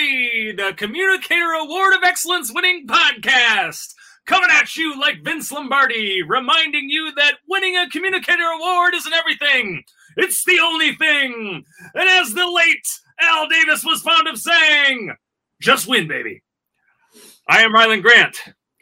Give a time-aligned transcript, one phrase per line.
[0.00, 3.92] The Communicator Award of Excellence winning podcast.
[4.24, 9.84] Coming at you like Vince Lombardi, reminding you that winning a Communicator Award isn't everything.
[10.16, 11.64] It's the only thing.
[11.94, 12.86] And as the late
[13.20, 15.14] Al Davis was fond of saying,
[15.60, 16.42] just win, baby.
[17.46, 18.38] I am Rylend Grant,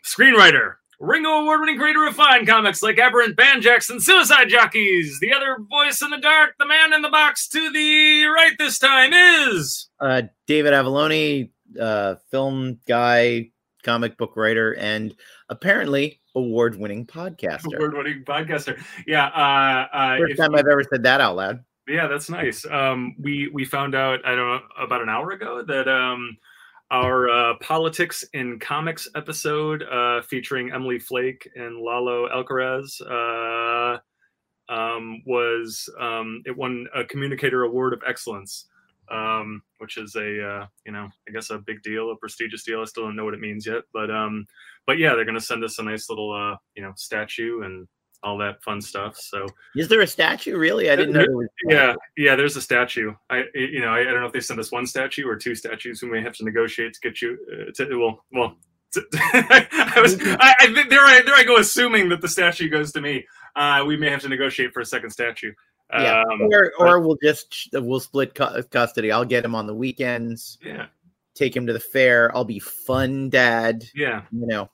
[0.06, 5.20] screenwriter, Ringo Award winning creator of fine comics like Aberrant Banjax and Suicide Jockeys.
[5.20, 8.80] The other voice in the dark, the man in the box to the right this
[8.80, 13.50] time is uh, David Avallone, uh, film guy,
[13.84, 15.14] comic book writer, and
[15.48, 17.76] apparently award winning podcaster.
[17.76, 18.82] Award winning podcaster.
[19.06, 19.26] Yeah.
[19.26, 21.64] Uh, uh, First time I've ever said that out loud.
[21.86, 22.66] Yeah, that's nice.
[22.66, 26.36] Um, we we found out I don't know about an hour ago that um,
[26.90, 33.98] our uh, politics in comics episode uh, featuring Emily Flake and Lalo Alcaraz uh,
[34.72, 38.66] um, was um, it won a communicator award of excellence,
[39.10, 42.80] um, which is a uh, you know I guess a big deal, a prestigious deal.
[42.80, 44.46] I still don't know what it means yet, but um,
[44.86, 47.86] but yeah, they're to send us a nice little uh, you know statue and
[48.22, 49.16] all that fun stuff.
[49.16, 50.56] So, is there a statue?
[50.56, 51.24] Really, I didn't know.
[51.28, 52.36] Was- yeah, yeah.
[52.36, 53.14] There's a statue.
[53.30, 55.54] I, you know, I, I, don't know if they sent us one statue or two
[55.54, 56.02] statues.
[56.02, 57.38] We may have to negotiate to get you.
[57.50, 58.56] Uh, to, well, well.
[58.94, 60.16] To, I was.
[60.18, 63.26] I, I, there, I there I go, assuming that the statue goes to me.
[63.54, 65.52] Uh, we may have to negotiate for a second statue.
[65.92, 69.12] Yeah, um, or, or but, we'll just we'll split custody.
[69.12, 70.56] I'll get him on the weekends.
[70.64, 70.86] Yeah,
[71.34, 72.34] take him to the fair.
[72.34, 73.84] I'll be fun dad.
[73.94, 74.70] Yeah, you know.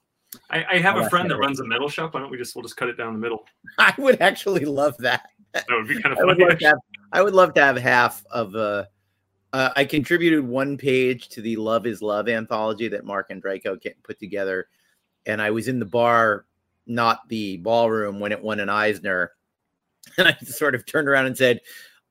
[0.50, 2.14] I, I have a friend that runs a metal shop.
[2.14, 3.44] Why don't we just we'll just cut it down the middle?
[3.78, 5.22] I would actually love that.
[5.52, 6.42] That would be kind of funny.
[6.42, 6.78] I would love to have,
[7.12, 8.84] I would love to have half of uh,
[9.54, 14.18] uh, I contributed one page to the Love is Love anthology that Marc Andreyko put
[14.18, 14.66] together.
[15.26, 16.46] And I was in the bar,
[16.88, 19.32] not the ballroom, when it won an Eisner.
[20.18, 21.60] And I sort of turned around and said,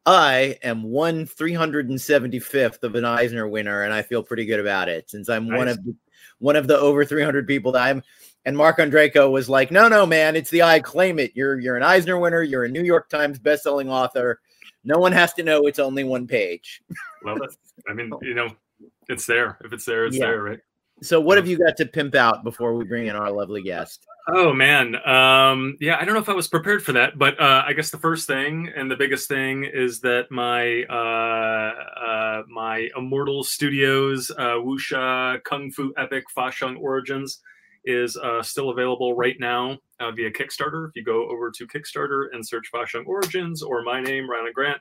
[0.06, 5.09] I am one 375th of an Eisner winner, and I feel pretty good about it
[5.12, 5.57] since I'm nice.
[5.57, 5.96] one of the
[6.40, 8.02] one of the over 300 people that I'm.
[8.46, 11.31] And Marc Andreyko was like, "No, no, man, it's the I claim it.
[11.34, 12.44] You're you're an Eisner winner.
[12.44, 14.42] You're a New York Times bestselling author.
[14.84, 16.81] No one has to know it's only one page."
[17.24, 17.38] well,
[17.90, 18.50] I mean, you know,
[19.08, 19.58] it's there.
[19.64, 20.26] If it's there, it's yeah.
[20.26, 20.59] there, right?
[21.02, 24.06] So, what have you got to pimp out before we bring in our lovely guest?
[24.28, 27.64] Oh man, um, yeah, I don't know if I was prepared for that, but uh,
[27.68, 31.74] I guess the first thing and the biggest thing is that my uh,
[32.06, 37.42] uh, my Immortal Studios uh, Wuxia Kung Fu epic Fa Sheng Origins
[37.85, 40.89] is uh, still available right now uh, via Kickstarter.
[40.89, 44.53] If you go over to Kickstarter and search Fa Sheng Origins or my name, Rylend
[44.53, 44.79] Grant,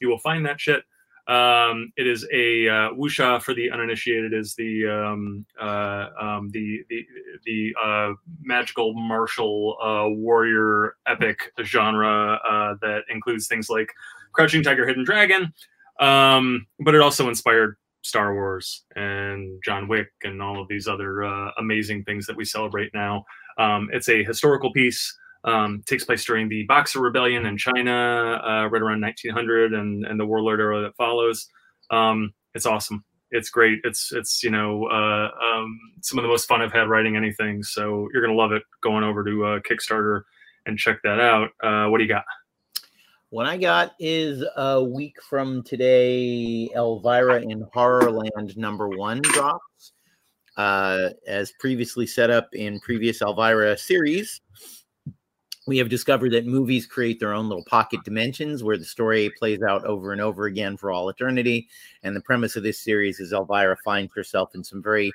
[0.00, 0.82] you will find that shit.
[1.28, 6.82] Um, it is a uh, wuxia for the uninitiated is the um, uh, um, the
[6.88, 7.06] the
[7.44, 13.92] the uh, magical martial uh, warrior epic genre uh, that includes things like
[14.32, 15.52] Crouching Tiger, Hidden Dragon,
[16.00, 17.76] um, but it also inspired
[18.08, 22.44] Star Wars and John Wick and all of these other uh, amazing things that we
[22.44, 23.24] celebrate now.
[23.58, 28.68] Um, it's a historical piece um, takes place during the Boxer Rebellion in China, uh,
[28.68, 31.48] right around 1900, and and the warlord era that follows.
[31.90, 33.04] Um, it's awesome.
[33.30, 33.78] It's great.
[33.84, 37.62] It's it's you know uh, um, some of the most fun I've had writing anything.
[37.62, 38.62] So you're gonna love it.
[38.82, 40.22] Going over to uh, Kickstarter
[40.66, 41.50] and check that out.
[41.62, 42.24] Uh, what do you got?
[43.30, 46.70] What I got is a week from today.
[46.74, 49.92] Elvira in Horrorland number one drops.
[50.56, 54.40] Uh, as previously set up in previous Elvira series,
[55.66, 59.60] we have discovered that movies create their own little pocket dimensions where the story plays
[59.62, 61.68] out over and over again for all eternity.
[62.02, 65.12] And the premise of this series is Elvira finds herself in some very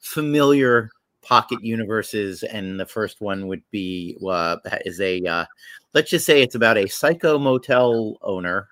[0.00, 0.90] familiar
[1.24, 2.42] pocket universes.
[2.42, 5.44] And the first one would be uh, is a uh,
[5.92, 8.68] let's just say it's about a psycho motel owner.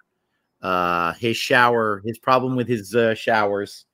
[0.61, 3.85] Uh, his shower, his problem with his uh, showers,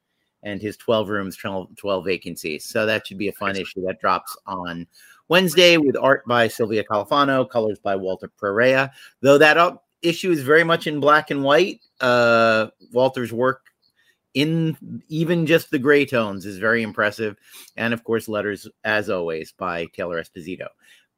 [0.42, 2.64] and his 12 rooms, 12, 12 vacancies.
[2.64, 4.86] So that should be a fun issue that drops on
[5.28, 8.90] Wednesday with art by Silvia Califano, colors by Walter Pereyra.
[9.20, 13.62] Though that issue is very much in black and white, uh, Walter's work
[14.38, 17.36] in even just the gray tones is very impressive.
[17.76, 20.68] And of course, letters, as always, by Taylor Esposito.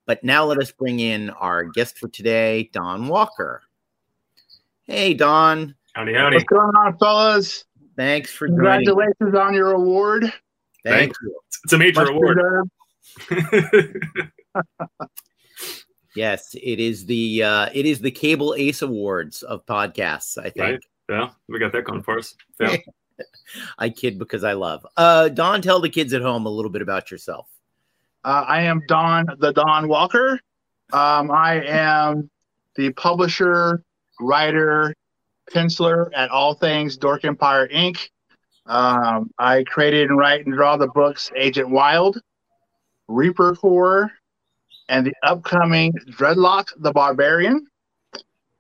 [0.07, 3.63] But now let us bring in our guest for today, Don Walker.
[4.85, 5.75] Hey, Don.
[5.93, 6.37] Howdy, howdy.
[6.37, 7.65] What's going on, fellas?
[7.97, 9.37] Thanks for Congratulations joining.
[9.37, 10.23] on your award.
[10.23, 10.35] Thank,
[10.85, 11.41] Thank you.
[11.65, 12.71] It's a major Much award.
[16.17, 20.39] yes, it is the uh, it is the Cable Ace Awards of podcasts.
[20.39, 20.57] I think.
[20.59, 20.81] Right.
[21.11, 22.35] Yeah, we got that going for us.
[22.59, 22.77] Yeah.
[23.79, 24.87] I kid because I love.
[24.97, 27.49] Uh, Don, tell the kids at home a little bit about yourself.
[28.25, 30.41] Uh, I am Don, the Don Walker.
[30.93, 32.31] Um, I am
[32.77, 33.83] the publisher,
[34.21, 34.95] writer,
[35.51, 38.11] penciler at all things Dork Empire Ink.
[38.67, 42.21] Um, I created and write and draw the books Agent Wild,
[43.09, 44.11] Reaper Corps,
[44.89, 47.67] and the upcoming Dreadlock the Barbarian.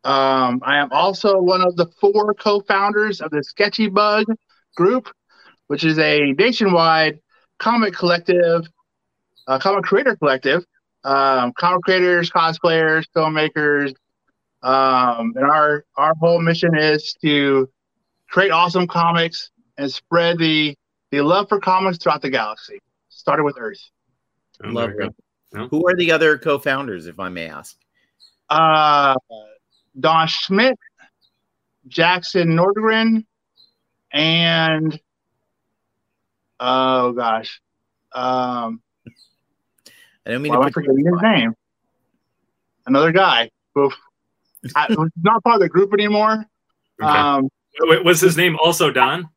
[0.02, 4.24] Um, I am also one of the four co-founders of the Sketchy Bug
[4.76, 5.08] group,
[5.66, 7.20] which is a nationwide
[7.58, 8.66] comic collective,
[9.46, 10.64] uh, comic creator collective,
[11.04, 13.94] um, comic creators, cosplayers, filmmakers,
[14.62, 17.68] um, and our our whole mission is to
[18.28, 20.76] create awesome comics and spread the
[21.10, 22.78] the love for comics throughout the galaxy.
[23.08, 23.80] Started with Earth.
[24.64, 25.14] Oh, Love you it.
[25.52, 25.68] No.
[25.68, 27.76] Who are the other co-founders, if I may ask?
[28.48, 29.14] Uh,
[29.98, 30.78] Don Schmidt,
[31.88, 33.24] Jackson Nordgren,
[34.12, 35.00] and
[36.58, 37.60] oh gosh,
[38.12, 38.80] um,
[40.26, 41.54] I don't mean why am I to put you forgetting his the name?
[42.86, 43.90] Another guy who
[44.74, 46.44] I, who's not part of the group anymore.
[47.02, 47.10] Okay.
[47.10, 47.48] Um,
[47.82, 49.28] Wait, was his name also Don?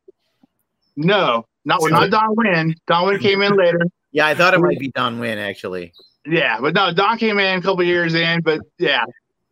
[0.96, 2.74] no, not Seems not Don Wynn.
[2.86, 3.80] Don Wynn came in later.
[4.12, 5.92] Yeah, I thought it might be Don Wynn actually.
[6.26, 9.04] Yeah, but no, Don came in a couple years in, but yeah.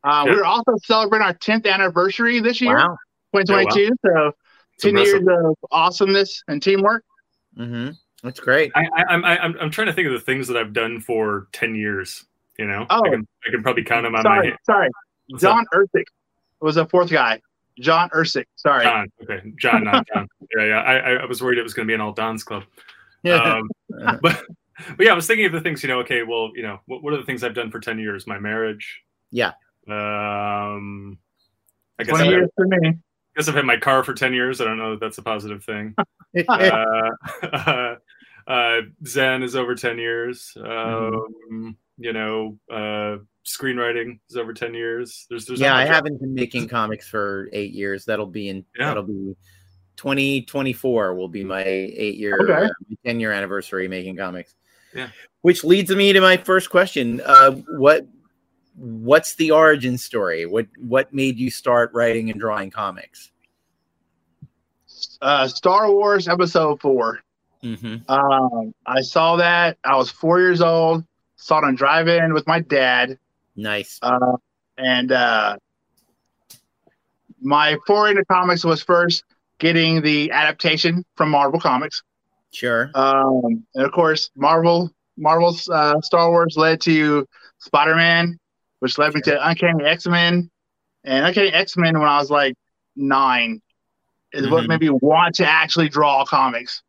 [0.05, 0.33] Uh, Yeah.
[0.35, 2.97] We're also celebrating our 10th anniversary this year, Wow.
[3.35, 3.95] 2022.
[4.05, 4.37] So It's
[4.83, 5.23] 10 impressive.
[5.23, 7.05] years of awesomeness and teamwork.
[7.57, 7.91] hmm
[8.23, 8.71] That's great.
[8.75, 11.01] I, I, I'm I, I'm I'm trying to think of the things that I've done
[11.01, 12.25] for ten years.
[12.59, 13.03] You know, Oh.
[13.05, 14.59] I can I can probably count them on my Sorry, hand.
[14.65, 14.89] sorry.
[15.29, 15.57] What's up?
[15.57, 16.05] John Ersick
[16.61, 17.41] was a fourth guy.
[17.81, 18.45] John Ersick.
[18.57, 18.85] Sorry.
[18.85, 19.09] John.
[19.23, 20.29] Okay, John, not John.
[20.57, 20.81] yeah, yeah.
[20.83, 22.65] I, I- I was worried it was going to be an all Don's club.
[23.25, 23.69] Um,
[24.21, 24.45] but
[24.97, 25.83] but yeah, I was thinking of the things.
[25.83, 27.99] You know, okay, well, you know, what, what are the things I've done for ten
[27.99, 28.27] years?
[28.27, 29.01] My marriage.
[29.31, 29.53] Yeah.
[29.89, 31.19] Um,
[31.99, 32.99] I guess 20 I, years for me.
[33.35, 34.61] I guess I've had my car for ten years.
[34.61, 35.95] I don't know that that's a positive thing.
[36.49, 37.11] uh,
[38.47, 40.57] uh, Zen is over 10 years.
[40.63, 45.27] Um, You know, uh, screenwriting is over 10 years.
[45.29, 48.05] There's, there's yeah, I haven't been making comics for eight years.
[48.05, 48.89] That'll be in Yeah.
[48.89, 49.35] that'll be
[49.97, 52.67] 2024 will be my eight year Okay.
[52.67, 52.69] uh,
[53.07, 54.55] 10 year anniversary making comics.
[54.95, 55.09] Yeah.
[55.43, 57.21] Which leads me to my first question.
[57.25, 58.07] Uh what
[58.77, 60.47] what's the origin story?
[60.47, 63.31] What what made you start writing and drawing comics?
[65.21, 67.21] Uh, Star Wars Episode 4.
[67.63, 68.11] Mm-hmm.
[68.11, 69.79] Um, I saw that.
[69.85, 71.05] I was four years old.
[71.37, 73.19] Saw it on drive in with my dad.
[73.57, 73.99] Nice.
[74.03, 74.37] Uh,
[74.79, 75.57] and uh,
[77.41, 79.25] my foray into comics was first
[79.59, 82.03] getting the adaptation from Marvel Comics.
[82.53, 82.91] Sure.
[82.95, 87.27] Um, and of course, Marvel, Marvel's uh, Star Wars led to
[87.59, 88.39] Spider Man,
[88.83, 90.51] which led me to Uncanny X Men.
[91.05, 92.55] And Uncanny X Men, when I was like
[92.97, 93.63] nine,
[94.33, 94.69] is what Mhm.
[94.71, 96.83] made me want to actually draw comics.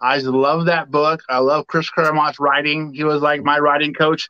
[0.00, 1.22] I just love that book.
[1.28, 2.94] I love Chris Claremont's writing.
[2.94, 4.28] He was like my writing coach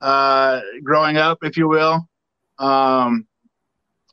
[0.00, 2.08] uh, growing up, if you will.
[2.58, 3.26] Um,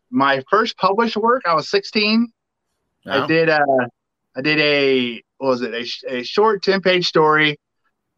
[0.09, 2.33] my first published work, I was 16.
[3.05, 3.61] I did a,
[4.35, 7.57] I did a what was it a, a short 10 page story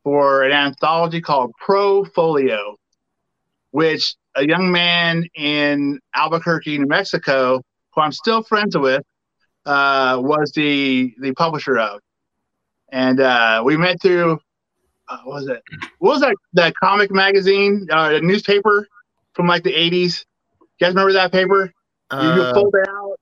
[0.04, 2.78] for an anthology called Pro Folio,
[3.78, 7.62] which a young man in Albuquerque, New Mexico,
[7.94, 9.04] who I'm still friends with,
[9.66, 12.00] uh, was the the publisher of,
[12.92, 14.40] and uh, we met through
[15.10, 15.62] uh, what was it?
[16.00, 18.88] What was that that comic magazine, uh, the newspaper
[19.34, 20.26] from like the 80s?
[20.62, 21.72] You guys remember that paper?
[22.20, 23.18] You, you Uh, fold it out.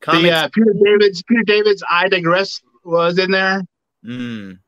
[0.00, 0.22] comics.
[0.22, 3.62] The, uh, Peter David's Peter David's I digress was in there.
[4.04, 4.58] Mm.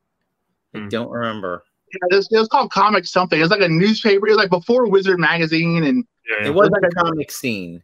[0.74, 0.88] I Hmm.
[0.88, 1.62] don't remember.
[1.92, 3.38] Yeah, it was, it was called Comic Something.
[3.38, 4.26] It was like a newspaper.
[4.26, 6.46] It was like before Wizard magazine, and Yeah, yeah.
[6.48, 7.82] It was like a a- comic scene.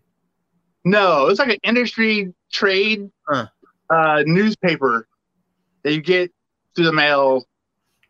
[0.85, 3.47] no, it was like an industry trade Huh.
[3.91, 5.07] uh, newspaper
[5.83, 6.33] that you get
[6.75, 7.47] through the mail.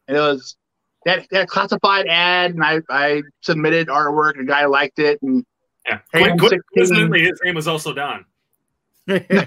[0.06, 0.56] It was
[1.04, 4.38] that that classified ad, and I I submitted artwork.
[4.40, 5.44] A guy liked it, and
[5.86, 5.98] yeah.
[6.12, 6.62] Hey, Quite- I'm quite 16.
[6.76, 8.20] coincidentally, his name was also Don.
[8.20, 9.46] It's- it's- it's a bad- yeah,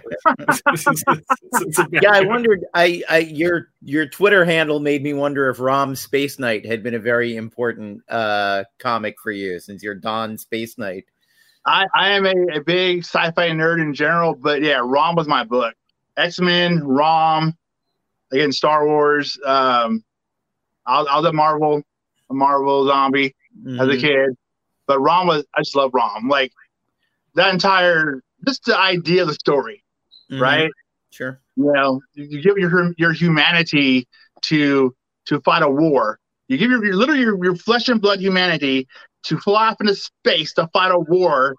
[2.12, 2.66] I wondered.
[2.74, 6.96] I, I, your, your Twitter handle made me wonder if Rom Space Knight had been
[6.96, 11.06] a very important uh, comic for you, since you're Don Space Knight.
[11.66, 15.44] I, I am a, a big sci-fi nerd in general, but yeah, Rom was my
[15.44, 15.76] book.
[16.18, 17.56] X Men, Rom,
[18.32, 19.38] again Star Wars.
[19.46, 20.04] Um,
[20.86, 21.84] I, was- I was a Marvel,
[22.30, 23.36] a Marvel zombie
[23.80, 24.02] as a Mhm.
[24.02, 24.38] kid,
[24.88, 25.46] but Rom was.
[25.56, 26.28] I just love Rom.
[26.28, 26.52] Like
[27.36, 29.84] that entire, just the idea of the story,
[30.32, 30.42] Mhm.
[30.42, 30.72] right?
[31.12, 31.40] Sure.
[31.56, 34.08] You know, you, give your your humanity
[34.44, 34.96] to
[35.26, 36.20] to fight a war.
[36.48, 38.88] You give your, your literally your, your flesh and blood humanity
[39.24, 41.56] to fly off into space to fight a war.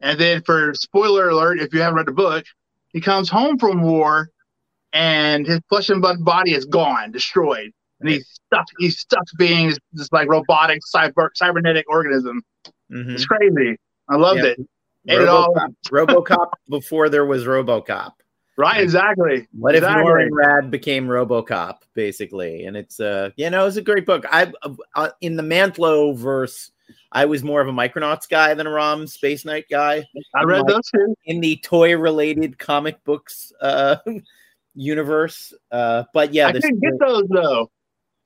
[0.00, 2.44] And then, for spoiler alert, if you haven't read the book,
[2.92, 4.28] he comes home from war,
[4.92, 8.66] and his flesh and blood body is gone, destroyed, and he's stuck.
[8.78, 12.42] He's stuck being this, this like robotic cyber cybernetic organism.
[12.90, 13.14] Mhm.
[13.14, 13.78] It's crazy.
[14.08, 14.58] I loved it.
[15.04, 15.16] It.
[15.18, 18.12] RoboCop, RoboCop before there was RoboCop.
[18.56, 19.48] Right, exactly.
[19.52, 20.04] What if exactly.
[20.04, 22.66] Norrin Radd became RoboCop, basically?
[22.66, 24.24] And it's uh, you know, it's a great book.
[24.30, 24.52] I
[24.94, 26.70] uh, in the Mantlo verse,
[27.10, 30.04] I was more of a Micronauts guy than a Rom Space Knight guy.
[30.34, 31.14] I read those too.
[31.24, 33.96] in the toy related comic books uh
[34.74, 35.52] universe.
[35.70, 37.70] Uh, but yeah, I didn't get those though.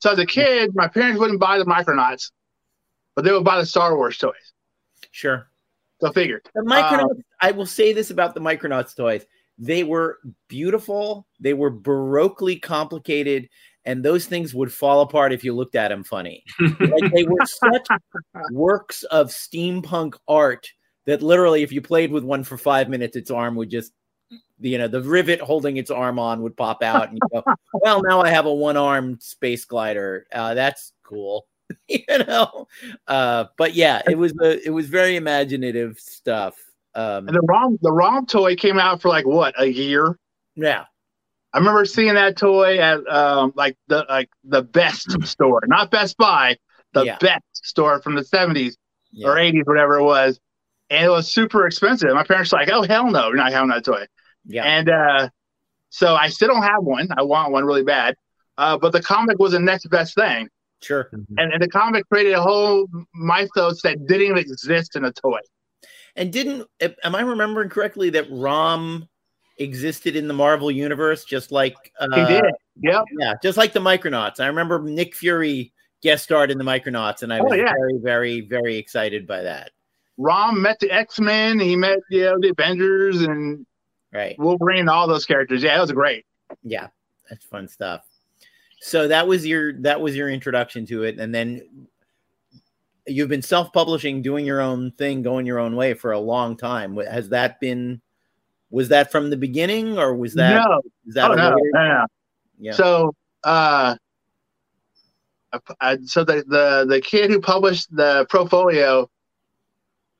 [0.00, 2.30] So as a kid, my parents wouldn't buy the Micronauts,
[3.14, 4.52] but they would buy the Star Wars toys.
[5.11, 5.49] sure.
[6.00, 6.42] So figure.
[6.54, 9.24] The Micronauts, I will say this about the Micronauts toys.
[9.58, 13.48] They were beautiful, they were baroquely complicated,
[13.86, 16.44] and those things would fall apart if you looked at them funny.
[16.60, 17.86] like they were such
[18.50, 20.68] works of steampunk art
[21.06, 23.92] that literally, if you played with one for five minutes, its arm would just,
[24.60, 28.02] you know, the rivet holding its arm on would pop out, and you go, "Well,
[28.02, 30.26] now I have a one-armed space glider.
[30.32, 31.46] Uh, that's cool."
[31.88, 32.68] you know,
[33.08, 36.54] uh, but yeah, it was a, it was very imaginative stuff.
[36.94, 40.18] Um, And the ROM the ROM toy came out for like what a year.
[40.54, 40.85] yeah,
[41.52, 46.16] I remember seeing that toy at um, like the like the best store, not Best
[46.16, 46.56] Buy,
[46.94, 47.18] the Yeah.
[47.20, 48.76] best store from the seventies
[49.12, 49.28] yeah.
[49.28, 50.38] or eighties, whatever it was,
[50.90, 52.11] and it was super expensive.
[52.14, 54.06] My parents were like, "Oh hell no, you're not having that toy."
[54.44, 54.64] yeah.
[54.64, 55.28] And uh,
[55.90, 57.08] so I still don't have one.
[57.16, 58.14] I want one really bad.
[58.58, 60.49] Uh, but the comic was the next best thing,
[60.87, 61.09] Sure.
[61.12, 65.40] and, and the comic created a whole mythos that didn't even exist in a toy.
[66.14, 69.09] And didn't am I remembering correctly that Rom
[69.59, 72.45] existed in the Marvel universe just like uh, He did.
[72.83, 73.05] Yep.
[73.19, 74.40] Yeah, just like the Micronauts.
[74.40, 77.73] I remember Nick Fury guest starred in the Micronauts, and I Oh, was yeah.
[77.73, 79.73] very, very, very excited by that.
[80.19, 81.59] Rom met the X Men.
[81.59, 83.66] He met you know the Avengers and
[84.12, 84.38] Right.
[84.38, 85.62] Wolverine and all those characters.
[85.62, 86.25] Yeah, it was great.
[86.62, 86.87] Yeah,
[87.28, 88.05] that's fun stuff.
[88.87, 91.88] So that was your that was your introduction to it, and then
[93.05, 96.97] you've been self-publishing, doing your own thing, going your own way for a long time.
[96.97, 98.00] Has that been?
[98.71, 100.64] Was that from the beginning, or was that?
[100.69, 102.07] no, Is that oh, no, no, no.
[102.61, 102.73] Yeah.
[102.73, 103.12] So,
[103.43, 103.97] uh,
[105.52, 109.11] I, I, so the, the the kid who published the portfolio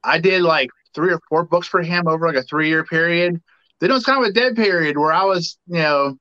[0.03, 3.41] I did like three or four books for him over like a three year period.
[3.81, 6.17] Then it was kind of a dead period where I was, you know,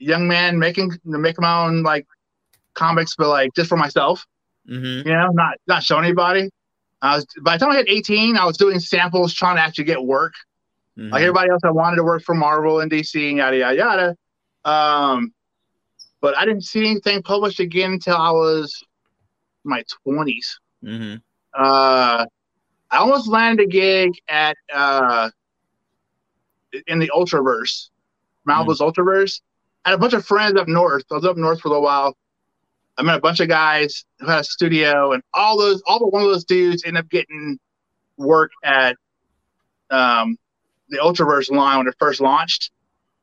[0.00, 2.06] young man making making my own like
[2.74, 4.26] comics, but like just for myself,
[4.68, 5.04] Mhm.
[5.04, 6.50] you know, not not showing anybody.
[7.02, 9.84] I was by the time I hit 18, I was doing samples, trying to actually
[9.84, 10.34] get work
[10.98, 11.12] Mhm.
[11.12, 14.16] like everybody else, I wanted to work for Marvel and DC and yada yada yada.
[14.64, 15.32] Um,
[16.20, 18.82] but I didn't see anything published again until I was
[19.64, 20.58] in my twenties.
[20.84, 21.22] Mhm.
[21.54, 22.26] Uh,
[22.90, 25.30] I almost landed a gig at uh,
[26.86, 27.90] in the Ultraverse,
[28.48, 29.40] Malibu's Ultraverse.
[29.84, 31.04] I had a bunch of friends up north.
[31.10, 32.16] I was up north for a little while.
[32.98, 36.12] I met a bunch of guys who had a studio, and all those, all but
[36.12, 37.58] one of those dudes ended up getting
[38.18, 38.96] work at
[39.90, 40.36] um,
[40.90, 42.70] the Ultraverse line when it first launched.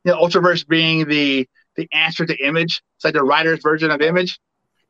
[0.04, 2.82] You know, Ultraverse being the the answer to Image.
[2.96, 4.40] It's like the writer's version of Image.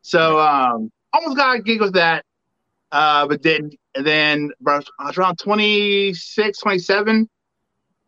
[0.00, 2.24] So um, almost got a gig with that,
[2.90, 7.28] uh, but then and then I was around 26, 27.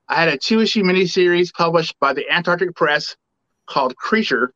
[0.08, 3.16] I had a two issue miniseries published by the Antarctic Press
[3.70, 4.52] called Creature,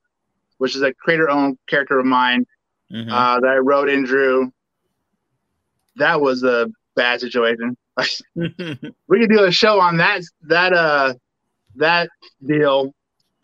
[0.58, 2.44] which is a creator owned character of mine
[2.92, 3.10] Mhm.
[3.10, 4.52] uh, that I wrote and drew.
[5.96, 7.76] That was a bad situation.
[8.34, 8.48] we
[9.20, 11.14] could do a show on that that uh
[11.76, 12.08] that
[12.44, 12.92] deal.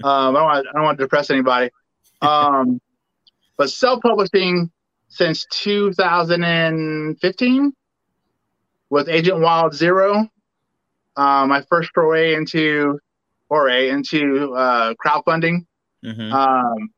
[0.02, 1.70] Um, I don't want I don't want to depress anybody.
[2.20, 2.80] Um,
[3.56, 4.70] but self publishing
[5.08, 7.72] since 2015
[8.90, 10.28] with Agent Wild Zero.
[11.16, 12.98] Um, my first foray into
[13.50, 15.66] foray into uh, crowdfunding.
[16.02, 16.32] Mhm.
[16.32, 16.88] Um,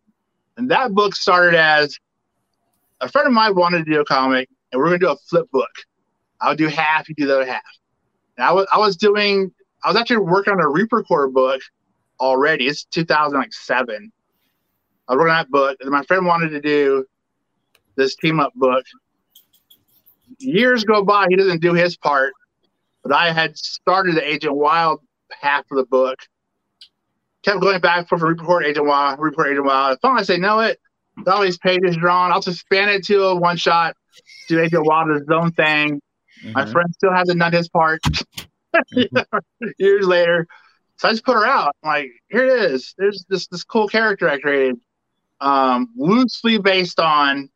[0.57, 1.99] and that book started as
[3.01, 5.17] a friend of mine wanted to do a comic, and we are gonna do a
[5.29, 5.71] flip book.
[6.41, 7.63] I'll do half, you do the other half.
[8.37, 9.51] And I was I was doing
[9.83, 11.61] I was actually working on a Reaper Corps book
[12.21, 12.69] already.
[12.69, 14.13] It's 2007.
[15.09, 17.05] I was working on that book, and my friend wanted to do
[17.97, 18.85] this team up book.
[20.39, 22.33] Years go by, he doesn't do his part,
[23.03, 25.01] but I had started the Agent Wild
[25.41, 26.19] half of the book.
[27.43, 29.99] Kept going back for report Agent Wild, report Agent Wild.
[30.01, 30.79] Finally, I say, know it.
[31.27, 33.95] All these pages drawn, I'll just span it to a one shot.
[34.49, 36.01] Do Agent Wild his own thing.
[36.55, 36.73] My Mhm.
[36.73, 38.01] friend still hasn't done his part.
[39.79, 40.47] Years later,
[40.97, 41.75] so I just put her out.
[41.83, 42.95] I'm like, here it is.
[42.97, 44.77] There's this this cool character I created,
[45.41, 47.49] um, loosely based on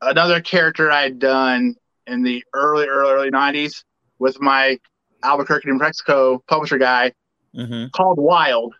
[0.00, 1.74] another character I had done
[2.06, 3.84] in the early early early '90s
[4.18, 4.78] with my
[5.22, 7.12] Albuquerque, New Mexico publisher guy
[7.56, 7.92] Mhm.
[7.92, 8.74] called Wild.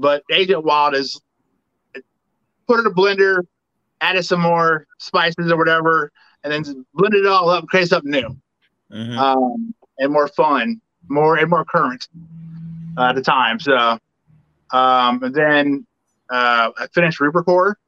[0.00, 1.20] But Agent Wild is
[2.68, 3.42] put it in a blender,
[4.00, 6.12] added some more spices or whatever,
[6.44, 8.36] and then blend it all up, create something new
[8.92, 9.18] Mhm.
[9.18, 12.08] um, and more fun, more and more current
[12.96, 13.58] uh, at the time.
[13.58, 13.98] So
[14.70, 15.86] Um, and then
[16.30, 17.78] uh, I finished Reaper Corps,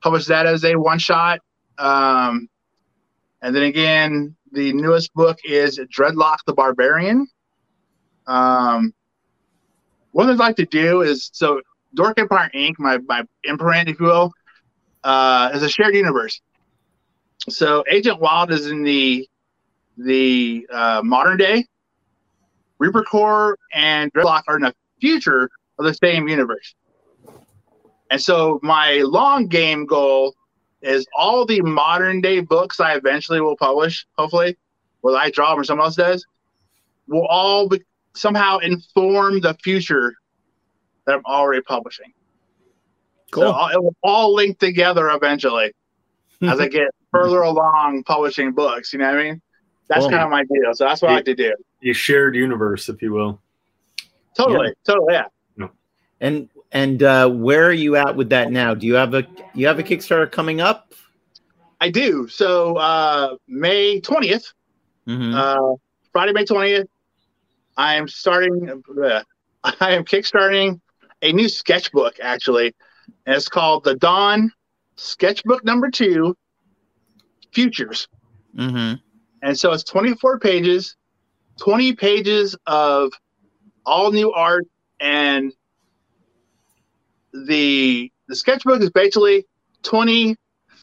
[0.00, 1.40] published that as a one shot.
[1.78, 2.48] Um,
[3.42, 7.28] and then again, the newest book is Dreadlock the Barbarian.
[8.26, 8.94] Um,
[10.12, 11.60] what I'd like to do is so
[11.94, 14.32] Dork Empire Ink., my, my imprint, if you will,
[15.04, 16.40] uh, is a shared universe.
[17.48, 19.28] So Agent Wild is in the
[19.98, 21.66] the uh, modern day.
[22.78, 26.74] Reaper Corps and Dreadlock are in the future of the same universe.
[28.10, 30.34] And so my long game goal
[30.80, 34.56] is all the modern day books I eventually will publish, hopefully,
[35.00, 36.26] whether I draw them or someone else does,
[37.06, 37.82] will all be,
[38.14, 40.14] somehow inform the future
[41.06, 42.12] that I'm already publishing.
[43.30, 43.44] Cool.
[43.44, 45.72] So it will all link together eventually
[46.42, 48.92] as I get further along publishing books.
[48.92, 49.42] You know what I mean?
[49.88, 50.10] That's Cool.
[50.10, 50.74] kind of my deal.
[50.74, 51.54] So that's what I like to do.
[51.84, 53.40] A shared universe, if you will.
[54.36, 54.72] Totally.
[54.86, 55.14] Totally.
[55.14, 55.24] Yeah.
[56.20, 58.74] And and uh, where are you at with that now?
[58.74, 60.94] Do you have a you have a Kickstarter coming up?
[61.80, 62.28] I do.
[62.28, 64.52] So uh, May 20th,
[65.08, 65.34] Mhm.
[65.34, 65.76] uh,
[66.12, 66.86] Friday, May 20th,
[67.76, 68.68] I am starting,
[69.02, 69.22] uh,
[69.64, 70.80] I am kickstarting
[71.22, 72.74] a new sketchbook actually.
[73.26, 74.50] And it's called The Don
[74.96, 76.36] Sketchbook Number Two
[77.52, 78.08] Futures.
[78.56, 79.00] Mhm.
[79.42, 80.96] And so it's 24 pages,
[81.58, 83.12] 20 pages of
[83.84, 84.66] all new art
[85.00, 85.52] and
[87.32, 89.46] the the sketchbook is basically
[89.82, 90.36] 20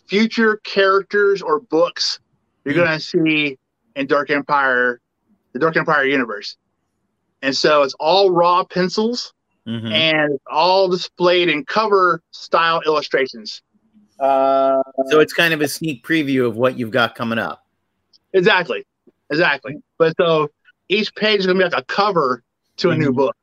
[0.08, 2.20] future characters or books
[2.66, 2.78] you're Mm.
[2.78, 3.58] going to see
[3.96, 5.00] in Dork Empire,
[5.54, 6.58] the Dork Empire universe.
[7.42, 9.34] And so it's all raw pencils
[9.68, 9.92] Mhm.
[9.92, 13.62] and all displayed in cover style illustrations.
[14.20, 17.66] Uh, So it's kind of a sneak preview of what you've got coming up.
[18.34, 18.86] Exactly,
[19.30, 19.82] exactly.
[19.98, 20.50] But so
[20.90, 22.44] each page is gonna be like a cover
[22.78, 23.16] to a new Mhm.
[23.16, 23.38] book.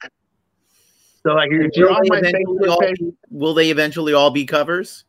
[1.23, 4.31] So like you're on they my eventually Facebook all page, be- will they eventually all
[4.31, 5.05] be covers?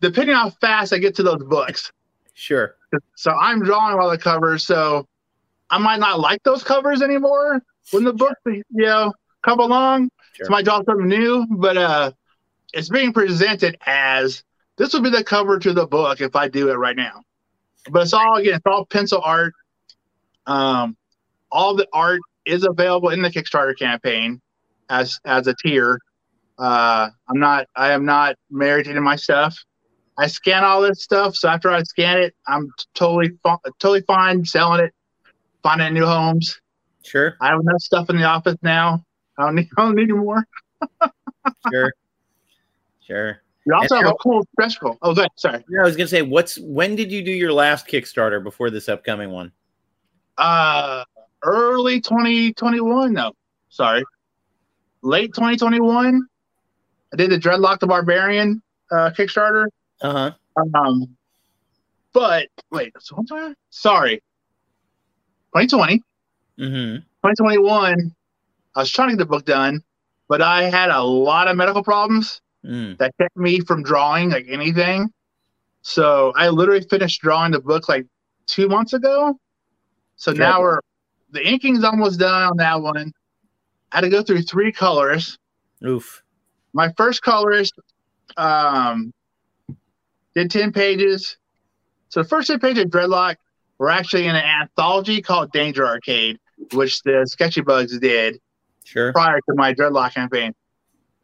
[0.00, 1.92] depending on how fast I get to those books.
[2.34, 2.74] Sure.
[3.14, 4.64] So I'm drawing all the covers.
[4.64, 5.06] So
[5.72, 10.10] I might not like those covers anymore when the book, you know, come along.
[10.34, 10.46] Sure.
[10.46, 12.12] So might draw something new, but uh,
[12.74, 14.44] it's being presented as
[14.76, 17.22] this will be the cover to the book if I do it right now.
[17.90, 19.54] But it's all again, it's all pencil art.
[20.46, 20.94] Um,
[21.50, 24.42] all the art is available in the Kickstarter campaign
[24.90, 25.98] as as a tier.
[26.58, 29.56] Uh, I'm not I am not married to any of my stuff.
[30.18, 33.30] I scan all this stuff, so after I scan it, I'm totally
[33.80, 34.92] totally fine selling it,
[35.62, 36.60] finding new homes.
[37.04, 37.36] Sure.
[37.40, 39.04] I have enough stuff in the office now.
[39.38, 40.44] I don't need I don't need any more.
[41.70, 41.92] Sure.
[43.06, 43.38] Sure.
[43.64, 44.98] You also And have how- a cool special.
[45.02, 45.28] Oh, good.
[45.36, 45.64] Sorry.
[45.68, 48.88] Yeah, I was gonna say, what's when did you do your last Kickstarter before this
[48.88, 49.52] upcoming one?
[50.38, 51.04] Uh,
[51.44, 53.12] early 2021.
[53.12, 53.32] No,
[53.68, 54.02] sorry,
[55.02, 56.26] late 2021.
[57.12, 59.66] I did the Dreadlock the Barbarian uh, Kickstarter.
[60.00, 60.64] Uh huh.
[60.74, 61.16] Um,
[62.12, 63.22] but wait, so?
[63.70, 64.22] Sorry,
[65.54, 66.02] 2020.
[66.58, 66.96] Mm-hmm.
[66.96, 68.14] 2021.
[68.74, 69.82] I was trying to get the book done,
[70.28, 72.96] but I had a lot of medical problems Mm.
[72.98, 75.12] that kept me from drawing like anything.
[75.82, 78.06] So I literally finished drawing the book like
[78.46, 79.36] two months ago.
[80.14, 80.38] So Sure.
[80.38, 80.78] now we're
[81.32, 83.12] the inking's almost done on that one.
[83.90, 85.36] I had to go through three colors.
[85.84, 86.22] Oof.
[86.72, 87.74] My first colorist
[88.36, 89.12] um,
[90.36, 91.36] did 10 pages.
[92.10, 93.36] So the first 10 pages of Dreadlock
[93.82, 96.38] were actually in an anthology called Danger Arcade,
[96.72, 98.38] which the Sketchy Bugs did
[98.84, 99.12] Sure.
[99.12, 100.54] prior to my dreadlock campaign.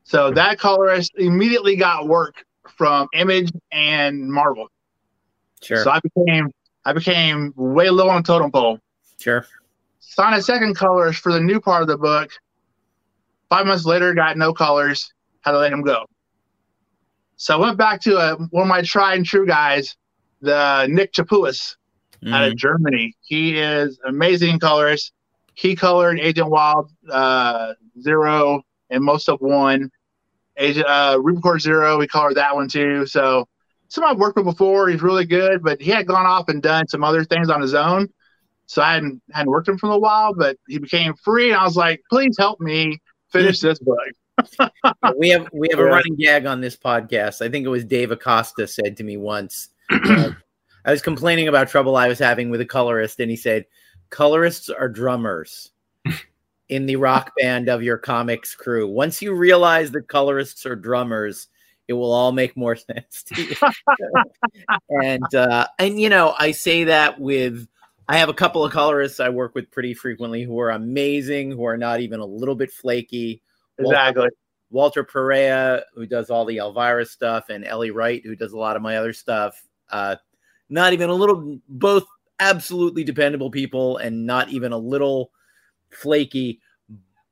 [0.03, 2.45] So that colorist immediately got work
[2.77, 4.67] from Image and Marvel.
[5.63, 5.85] Sure.
[5.85, 6.51] So I became
[6.85, 8.81] I became way low on totem pole.
[9.21, 9.47] Sure.
[10.01, 12.33] Signed a second colorist for the new part of the book.
[13.51, 15.13] Five months later, got no colors.
[15.43, 16.07] Had to let him go.
[17.37, 19.97] So I went back to uh one of my tried and true guys,
[20.41, 21.77] the Nick Chapuis
[22.27, 22.47] out Mhm.
[22.49, 23.15] of Germany.
[23.23, 25.13] He is amazing colorist.
[25.55, 29.91] He colored Agent Wild uh, Zero and most of one.
[30.57, 33.07] Agent uh, Reaper Corps Zero, he colored that one too.
[33.07, 33.49] So
[33.89, 34.89] some I've worked with before.
[34.89, 37.75] He's really good, but he had gone off and done some other things on his
[37.75, 38.09] own.
[38.67, 41.65] So I hadn't hadn't worked him for a while, but he became free, and I
[41.65, 43.01] was like, please help me
[43.33, 43.99] finish this book.
[45.17, 47.41] we have we have a running gag on this podcast.
[47.41, 49.69] I think it was Dave Acosta said to me once.
[49.91, 50.31] uh,
[50.89, 53.67] I was complaining about trouble I was having with a colorist, and he said,
[54.09, 55.73] "Colorists are drummers
[56.71, 58.89] in the rock band of your comics crew.
[58.89, 61.49] Once you realize that colorists are drummers,
[61.89, 63.55] it will all make more sense to you."
[65.03, 67.69] and uh, and you know, I say that with
[68.09, 71.67] I have a couple of colorists I work with pretty frequently who are amazing, who
[71.67, 73.43] are not even a little bit flaky.
[73.77, 74.31] Exactly.
[74.71, 78.75] Walter Pereyra, who does all the Elvira stuff, and Ellie Wright, who does a lot
[78.75, 79.63] of my other stuff.
[79.91, 80.17] Uh,
[80.69, 82.05] not even a little, both
[82.41, 85.31] absolutely dependable people and not even a little
[85.91, 86.61] flaky.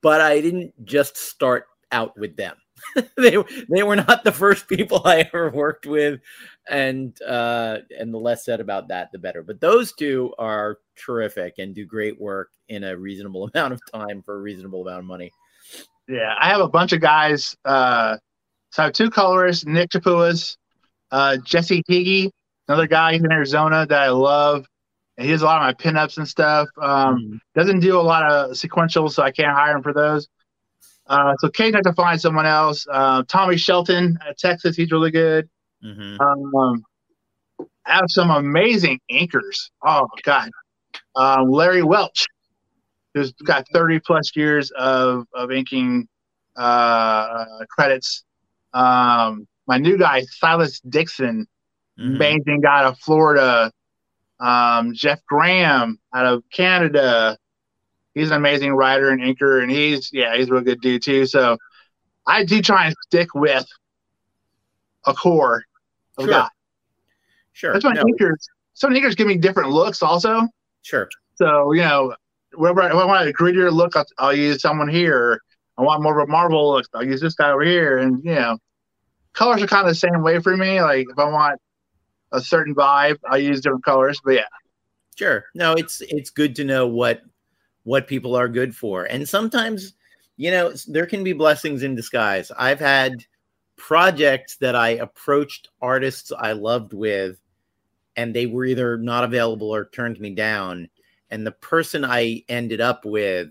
[0.03, 2.57] But I didn't just start out with them.
[3.17, 3.37] they
[3.69, 6.21] they were not the first people I ever worked with,
[6.69, 9.43] and uh, and the less said about that, the better.
[9.43, 14.23] But those two are terrific and do great work in a reasonable amount of time
[14.23, 15.33] for a reasonable amount of money.
[16.09, 17.57] Yeah, I have a bunch of guys.
[17.65, 18.19] Uh,
[18.71, 20.57] so I have two colorists, Nick Chapuas,
[21.11, 22.31] uh, Jesse Higgy,
[22.69, 24.67] another guy in Arizona that I love.
[25.17, 26.69] And he does a lot of my pinups and stuff.
[26.81, 27.37] Um, mm-hmm.
[27.55, 30.29] Doesn't do a lot of sequential, so I can't hire him for those.
[31.07, 32.87] Uh, so Kate had to find someone else.
[32.91, 35.49] Uh, Tommy Shelton at Texas, he's really good.
[35.85, 36.21] Mm-hmm.
[36.21, 36.85] Um,
[37.87, 39.71] I have some amazing inkers.
[39.85, 40.51] Oh God,
[41.15, 42.27] um, Larry Welch,
[43.15, 46.09] who's got 30 plus years of of inking
[46.57, 48.25] uh, credits.
[48.73, 51.47] Um, my new guy, Silas Dixon,
[51.99, 52.17] mm-hmm.
[52.17, 53.71] amazing guy out of Florida.
[54.39, 57.39] Um, Jeff Graham out of Canada
[58.17, 61.27] he's an amazing writer and inker, and he's yeah, he's a real good dude too.
[61.27, 61.57] So
[62.27, 63.67] I do try and stick with
[65.05, 65.63] a core
[66.19, 66.33] of sure.
[66.33, 66.49] guys.
[67.53, 67.73] Sure.
[67.73, 68.03] That's why no.
[68.03, 68.39] inkers.
[68.75, 70.49] Some inkers give me different looks also.
[70.83, 71.09] Sure.
[71.37, 72.17] So you know,
[72.55, 75.41] wherever I, if I want a grittier look, I'll, I'll use someone here.
[75.79, 76.87] I want more of a Marvel look.
[76.95, 78.59] I'll use this guy over here, and you know,
[79.35, 80.81] colors are kind of the same way for me.
[80.83, 81.61] Like if I want
[82.33, 84.21] a certain vibe, I use different colors.
[84.25, 84.47] But yeah,
[85.17, 85.45] sure.
[85.55, 87.23] No, it's it's good to know what
[87.85, 89.05] what people are good for.
[89.05, 89.95] And sometimes,
[90.37, 92.51] you know, there can be blessings in disguise.
[92.59, 93.25] I've had
[93.77, 97.39] projects that I approached artists I loved with,
[98.17, 100.89] and they were either not available or turned me down.
[101.31, 103.49] And the person I ended up with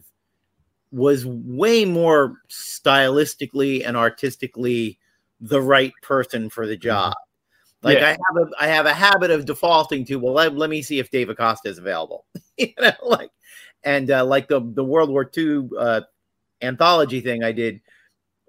[0.92, 4.98] was way more stylistically and artistically
[5.42, 6.84] the right person for the mm-hmm.
[6.84, 7.14] job.
[7.86, 8.08] Like yeah.
[8.08, 10.98] I have a I have a habit of defaulting to well let, let me see
[10.98, 12.26] if Dave Acosta is available.
[12.58, 13.30] you know, like
[13.84, 16.02] and uh, like the the World War II uh,
[16.64, 17.82] anthology thing I did,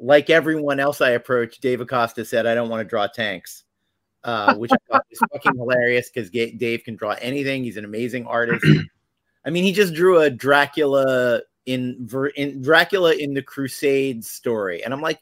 [0.01, 3.64] like everyone else I approached, Dave Acosta said, "I don't want to draw tanks,"
[4.25, 7.62] uh, which I thought was fucking hilarious because Dave can draw anything.
[7.62, 8.64] He's an amazing artist.
[9.44, 14.94] I mean, he just drew a Dracula in, in Dracula in the Crusades story, and
[14.94, 15.20] I'm like,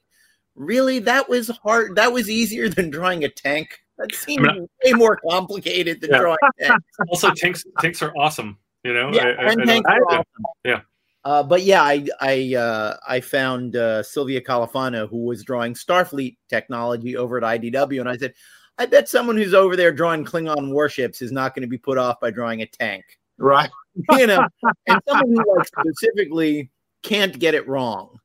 [0.55, 1.01] really?
[1.01, 1.97] That was hard.
[1.97, 3.81] That was easier than drawing a tank.
[3.99, 6.19] That seems I mean, way more complicated than yeah.
[6.19, 6.85] drawing tanks.
[7.09, 8.59] Also, tanks tanks are awesome.
[8.83, 10.45] You know, yeah, I, and I, I, awesome.
[10.65, 10.81] yeah.
[11.25, 16.37] Uh, but yeah, I I uh, I found uh, Silvia Califano who was drawing Starfleet
[16.49, 18.35] technology over at IDW, and I said,
[18.79, 21.97] I bet someone who's over there drawing Klingon warships is not going to be put
[21.97, 23.05] off by drawing a tank,
[23.39, 23.71] right?
[24.19, 24.47] you know,
[24.87, 26.71] and someone who like specifically
[27.03, 28.19] can't get it wrong.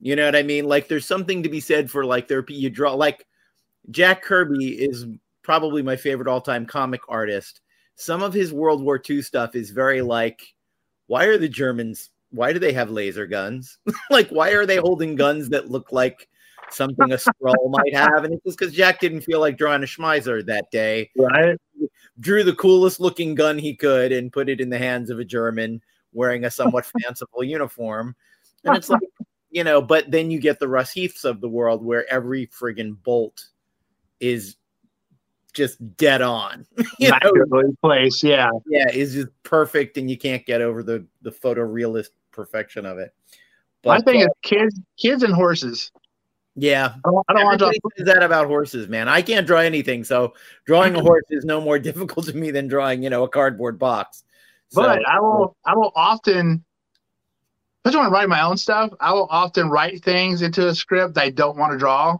[0.00, 0.64] You know what I mean?
[0.64, 3.24] Like, there's something to be said for like there you draw like
[3.90, 5.06] Jack Kirby is
[5.42, 7.60] probably my favorite all time comic artist
[8.00, 10.54] some of his World War II stuff is very like,
[11.06, 12.08] why are the Germans?
[12.30, 13.78] Why do they have laser guns?
[14.10, 16.26] like, why are they holding guns that look like
[16.70, 18.24] something a scroll might have?
[18.24, 21.10] And it's just because Jack didn't feel like drawing a Schmeisser that day.
[21.14, 21.58] Right.
[22.18, 25.24] Drew the coolest looking gun he could and put it in the hands of a
[25.24, 25.82] German
[26.14, 28.16] wearing a somewhat fanciful uniform.
[28.64, 29.02] And it's like,
[29.50, 32.96] you know, but then you get the Russ Heaths of the world where every friggin'
[33.02, 33.48] bolt
[34.20, 34.56] is
[35.52, 36.66] just dead on.
[36.98, 37.72] you know?
[37.82, 42.86] place, yeah, yeah, is just perfect, and you can't get over the the photorealist perfection
[42.86, 43.14] of it.
[43.82, 45.90] But, My thing uh, is kids, kids and horses.
[46.56, 49.08] Yeah, I don't, I don't want to say that about horses, man.
[49.08, 50.34] I can't draw anything, so
[50.66, 53.78] drawing a horse is no more difficult to me than drawing, you know, a cardboard
[53.78, 54.24] box.
[54.68, 56.64] So, but I will, I will often,
[57.84, 61.18] especially when I write my own stuff, I will often write things into a script
[61.18, 62.18] I don't want to draw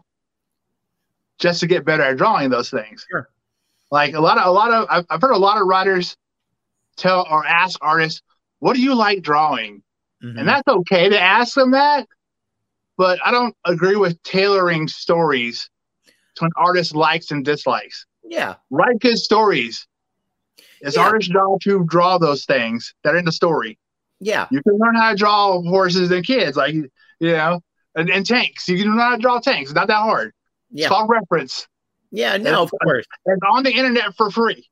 [1.41, 3.05] just to get better at drawing those things.
[3.09, 3.27] Sure.
[3.89, 6.15] Like a lot of a lot of I've, I've heard a lot of writers
[6.95, 8.21] tell or ask artists,
[8.59, 9.83] "What do you like drawing?"
[10.23, 10.37] Mm-hmm.
[10.37, 12.07] And that's okay to ask them that,
[12.95, 15.69] but I don't agree with tailoring stories
[16.35, 18.05] to an artist likes and dislikes.
[18.23, 19.85] Yeah, write good stories.
[20.79, 21.03] It's yeah.
[21.03, 23.77] artist's job to draw those things that are in the story.
[24.21, 27.61] Yeah, you can learn how to draw horses and kids, like you know,
[27.95, 28.69] and, and tanks.
[28.69, 29.71] You can learn how to draw tanks.
[29.71, 30.33] It's not that hard.
[30.71, 30.85] Yeah.
[30.85, 31.67] It's called reference.
[32.11, 33.05] Yeah, no, of course.
[33.25, 34.67] It's on the internet for free.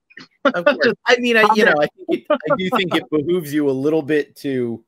[0.45, 0.93] of course.
[1.07, 3.71] I mean, I you know, I think it, I do think it behooves you a
[3.71, 4.83] little bit to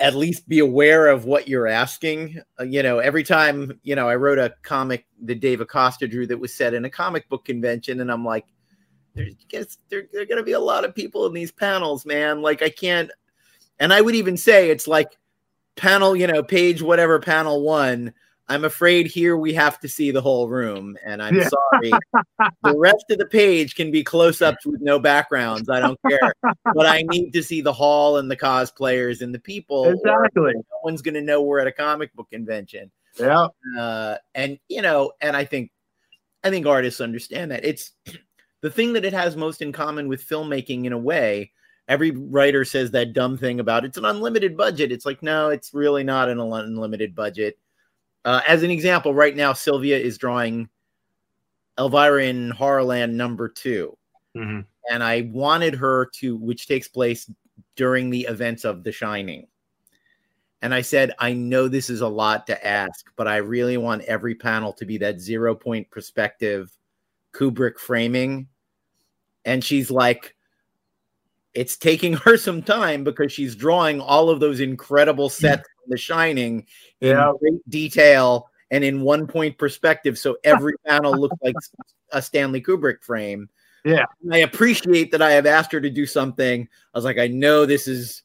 [0.00, 2.40] at least be aware of what you're asking.
[2.58, 6.26] Uh, you know, every time, you know, I wrote a comic that Dave Acosta drew
[6.26, 8.46] that was set in a comic book convention, and I'm like,
[9.14, 12.06] there's guess there, there are going to be a lot of people in these panels,
[12.06, 12.40] man.
[12.40, 13.10] Like I can't,
[13.78, 15.18] and I would even say it's like
[15.76, 18.14] panel, you know, page whatever panel one.
[18.50, 21.48] I'm afraid here we have to see the whole room, and I'm Yeah.
[21.48, 21.92] sorry.
[22.64, 25.70] the rest of the page can be close-ups with no backgrounds.
[25.70, 26.34] I don't care,
[26.74, 29.84] but I need to see the hall and the cosplayers and the people.
[29.86, 30.52] Exactly.
[30.54, 33.46] No one's going to know we're at a comic book convention Yeah.
[33.78, 35.70] uh, and you know, and I think,
[36.42, 37.92] I think artists understand that it's
[38.62, 41.52] the thing that it has most in common with filmmaking in a way.
[41.86, 44.90] Every writer says that dumb thing about it's an unlimited budget.
[44.90, 47.56] It's like no, it's really not an unlimited budget.
[48.24, 50.68] Uh, as an example, right now Sylvia is drawing
[51.78, 53.96] Elvira in Horrorland number two,
[54.36, 54.66] Mhm.
[54.90, 57.30] and I wanted her to, which takes place
[57.76, 59.46] during the events of The Shining.
[60.62, 64.02] And I said, I know this is a lot to ask, but I really want
[64.02, 66.70] every panel to be that zero point perspective
[67.32, 68.46] Kubrick framing.
[69.46, 70.36] And she's like,
[71.54, 75.32] it's taking her some time because she's drawing all of those incredible mm.
[75.32, 76.66] sets from The Shining
[77.00, 77.32] in Yeah.
[77.40, 80.18] great detail and in one point perspective.
[80.18, 81.54] So every panel looks like
[82.12, 83.48] a Stanley Kubrick frame.
[83.84, 84.04] Yeah.
[84.22, 86.68] And I appreciate that I have asked her to do something.
[86.94, 88.22] I was like, I know this is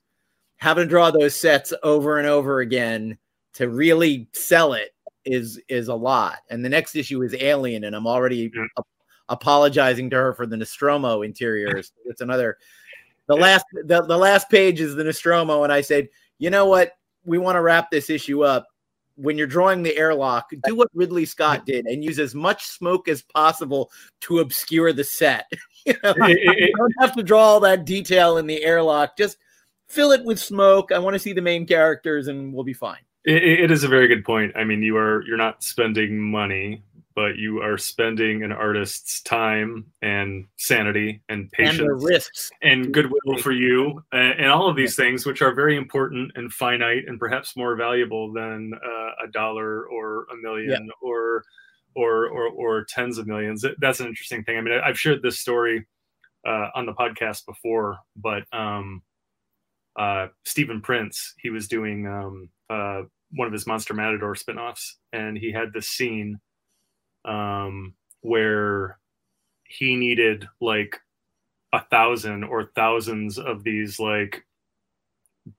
[0.58, 3.18] having to draw those sets over and over again
[3.54, 4.94] to really sell it
[5.26, 6.40] is is a lot.
[6.50, 8.66] And the next issue is Alien, and I'm already Yeah.
[8.78, 8.88] ap-
[9.30, 11.92] apologizing to her for the Nostromo interiors.
[12.06, 12.58] It's another.
[13.28, 16.92] The last the, the last page is the Nostromo, and I said, you know what?
[17.26, 18.68] We want to wrap this issue up.
[19.18, 23.08] When you're drawing the airlock, do what Ridley Scott did and use as much smoke
[23.08, 23.90] as possible
[24.22, 25.50] to obscure the set.
[25.86, 26.14] you know?
[26.18, 29.16] It- it- you don't have to draw all that detail in the airlock.
[29.18, 29.38] Just
[29.88, 30.92] fill it with smoke.
[30.92, 33.00] I want to see the main characters, and we'll be fine.
[33.24, 34.52] It, it is a very good point.
[34.56, 36.84] I mean, you are you're not spending money,
[37.16, 42.52] but you are spending an artist's time and sanity and patience and risks.
[42.62, 46.52] and goodwill for you, and, and all of these things, which are very important and
[46.52, 51.44] finite, and perhaps more valuable than uh, a dollar or a million or,
[51.96, 53.66] or or or tens of millions.
[53.80, 54.58] That's an interesting thing.
[54.58, 55.88] I mean, I've shared this story
[56.46, 59.02] uh, on the podcast before, but um,
[59.98, 65.38] uh, Stephen Prince, he was doing um, uh, one of his Monster Matador spinoffs, and
[65.38, 66.40] he had this scene
[67.26, 69.00] um, where
[69.66, 71.00] he needed like
[71.74, 74.44] a thousand or thousands of these like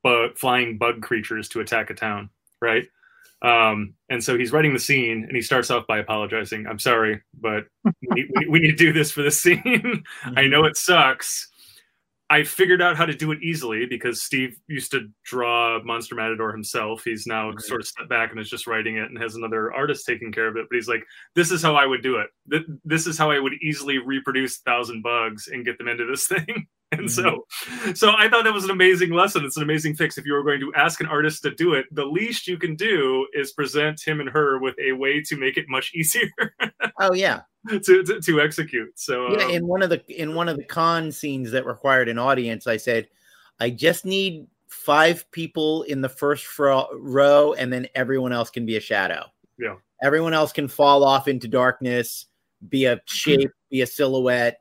[0.02, 2.87] bug, flying bug creatures to attack a town, right?
[3.42, 6.66] Um, and so he's writing the scene, and he starts off by apologizing.
[6.66, 10.02] I'm sorry, but we, we, we need to do this for the scene.
[10.24, 11.48] I know it sucks.
[12.28, 16.50] I figured out how to do it easily because Steve used to draw Monster Matador
[16.50, 17.02] himself.
[17.04, 17.60] He's now Right.
[17.60, 20.48] sort of stepped back and is just writing it and has another artist taking care
[20.48, 20.66] of it.
[20.68, 21.04] But he's like,
[21.36, 22.64] this is how I would do it.
[22.84, 26.26] This is how I would easily reproduce a thousand bugs and get them into this
[26.28, 26.66] thing.
[26.92, 27.44] And so,
[27.94, 29.44] so I thought that was an amazing lesson.
[29.44, 30.18] It's an amazing fix.
[30.18, 32.77] If you were going to ask an artist to do it, the least you can
[32.77, 36.31] do is present him and her with a way to make it much easier
[36.99, 38.99] Oh yeah, to, to, to execute.
[38.99, 39.46] So, yeah.
[39.46, 42.66] um, In one of the in one of the con scenes that required an audience,
[42.66, 43.09] I said,
[43.61, 48.64] I just need five people in the first fro- row, and then everyone else can
[48.64, 49.25] be a shadow.
[49.59, 49.75] Yeah.
[50.03, 52.27] Everyone else can fall off into darkness,
[52.68, 54.61] be a shape, be a silhouette.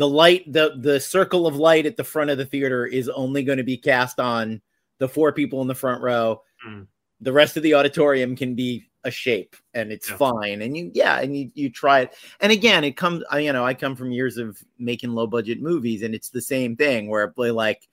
[0.00, 3.42] The light, the the circle of light at the front of the theater is only
[3.42, 4.62] going to be cast on
[4.96, 6.40] the four people in the front row.
[6.66, 6.86] Mm.
[7.20, 10.16] The rest of the auditorium can be a shape, and it's Yeah.
[10.16, 10.62] fine.
[10.62, 12.14] And you, yeah, and you you try it.
[12.40, 13.22] And again, it comes.
[13.30, 16.40] I, you know, I come from years of making low budget movies, and it's the
[16.40, 17.86] same thing where I play like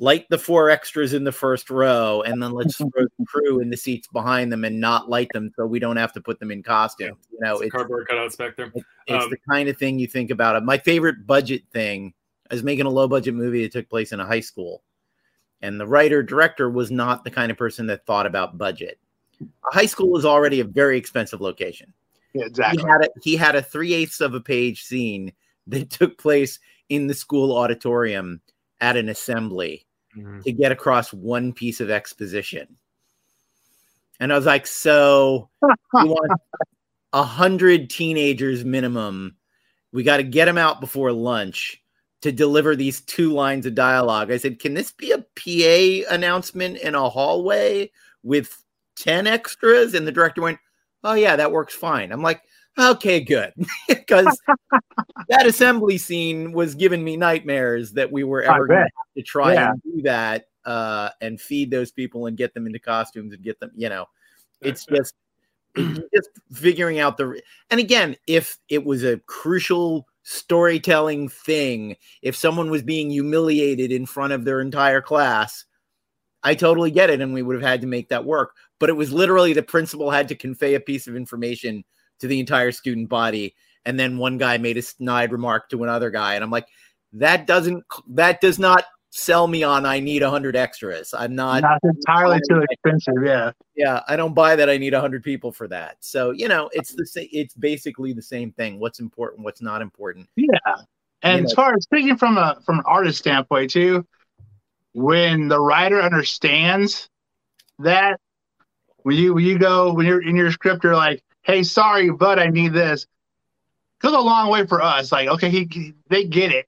[0.00, 3.70] light the four extras in the first row, and then let's throw the crew in
[3.70, 6.50] the seats behind them and not light them, so we don't have to put them
[6.50, 7.16] in costume.
[7.32, 8.72] You know, some it's cardboard cutouts back there.
[8.74, 10.62] it's Um, the kind of thing you think about.
[10.64, 12.14] My favorite budget thing
[12.50, 14.82] I was making a low budget movie that took place in a high school,
[15.60, 18.98] and the writer director was not the kind of person that thought about budget.
[19.40, 21.92] A high school is already a very expensive location.
[22.34, 22.82] Yeah, exactly.
[22.82, 25.32] He had a, he had a three eighths of a page scene
[25.66, 26.58] that took place
[26.88, 28.40] in the school auditorium
[28.80, 29.86] at an assembly
[30.18, 30.42] Mhm.
[30.44, 32.76] to get across one piece of exposition.
[34.20, 35.68] And I was like, so we
[36.08, 36.40] want
[37.12, 39.36] a hundred teenagers minimum.
[39.92, 41.82] We got to get them out before lunch
[42.20, 44.30] to deliver these two lines of dialogue.
[44.30, 47.90] I said, can this be a PA announcement in a hallway
[48.22, 48.62] with
[48.96, 49.94] 10 extras?
[49.94, 50.58] And the director went,
[51.04, 52.10] oh, yeah, that works fine.
[52.10, 52.42] I'm like,
[52.78, 53.52] okay, good.
[53.88, 54.40] Because
[55.28, 58.90] that assembly scene was giving me nightmares that we were ever going bet.
[59.16, 59.70] to try Yeah.
[59.72, 63.58] and do that uh, and feed those people and get them into costumes and get
[63.60, 64.06] them, you know,
[64.60, 65.14] it's just
[65.76, 71.96] it's just figuring out the and again if it was a crucial storytelling thing.
[72.22, 75.64] If someone was being humiliated in front of their entire class,
[76.42, 78.54] I totally get it, and we would have had to make that work.
[78.78, 81.84] But it was literally the principal had to convey a piece of information
[82.20, 83.54] to the entire student body,
[83.84, 86.66] and then one guy made a snide remark to another guy, and I'm like,
[87.14, 91.14] that doesn't that does not sell me on I need a hundred extras.
[91.16, 93.14] I'm not Not entirely too expensive.
[93.24, 93.52] Yeah.
[93.74, 95.96] yeah, I don't buy that I need a hundred people for that.
[96.00, 97.28] So you know, it's the same.
[97.32, 98.78] It's basically the same thing.
[98.78, 100.28] What's important, what's not important.
[100.36, 100.46] Yeah.
[101.22, 104.06] And You as know- far as speaking from a from an artist standpoint too,
[104.92, 107.08] when the writer understands
[107.78, 108.20] that
[109.04, 112.38] when you when you go when you're in your script, you're like, hey, sorry, but
[112.38, 113.06] I need this.
[114.00, 115.10] Goes a long way for us.
[115.10, 116.66] Like, okay, he, he- they get it.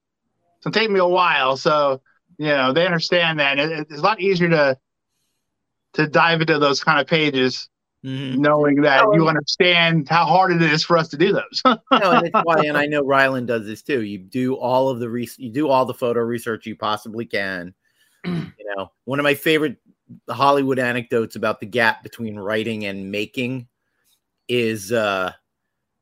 [0.60, 1.56] So take me a while.
[1.56, 2.00] So
[2.38, 3.58] you know they understand that.
[3.60, 4.76] It, it's a lot easier to
[5.92, 7.68] to dive into those kind of pages,
[8.04, 8.38] Mhm.
[8.38, 11.62] knowing that Oh, you and- understand how hard it is for us to do those.
[11.64, 14.02] no, and it's why, and I know Rylend does this too.
[14.02, 17.74] You do all of the re- you do all the photo research you possibly can.
[18.24, 19.76] you know, one of my favorite
[20.28, 23.68] Hollywood anecdotes about the gap between writing and making
[24.50, 25.32] is uh,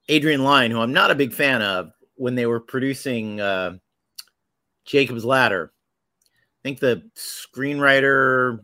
[0.09, 3.77] Adrian Lyne, who I'm not a big fan of, when they were producing uh,
[4.87, 5.71] Jacob's Ladder.
[6.25, 8.61] I think the screenwriter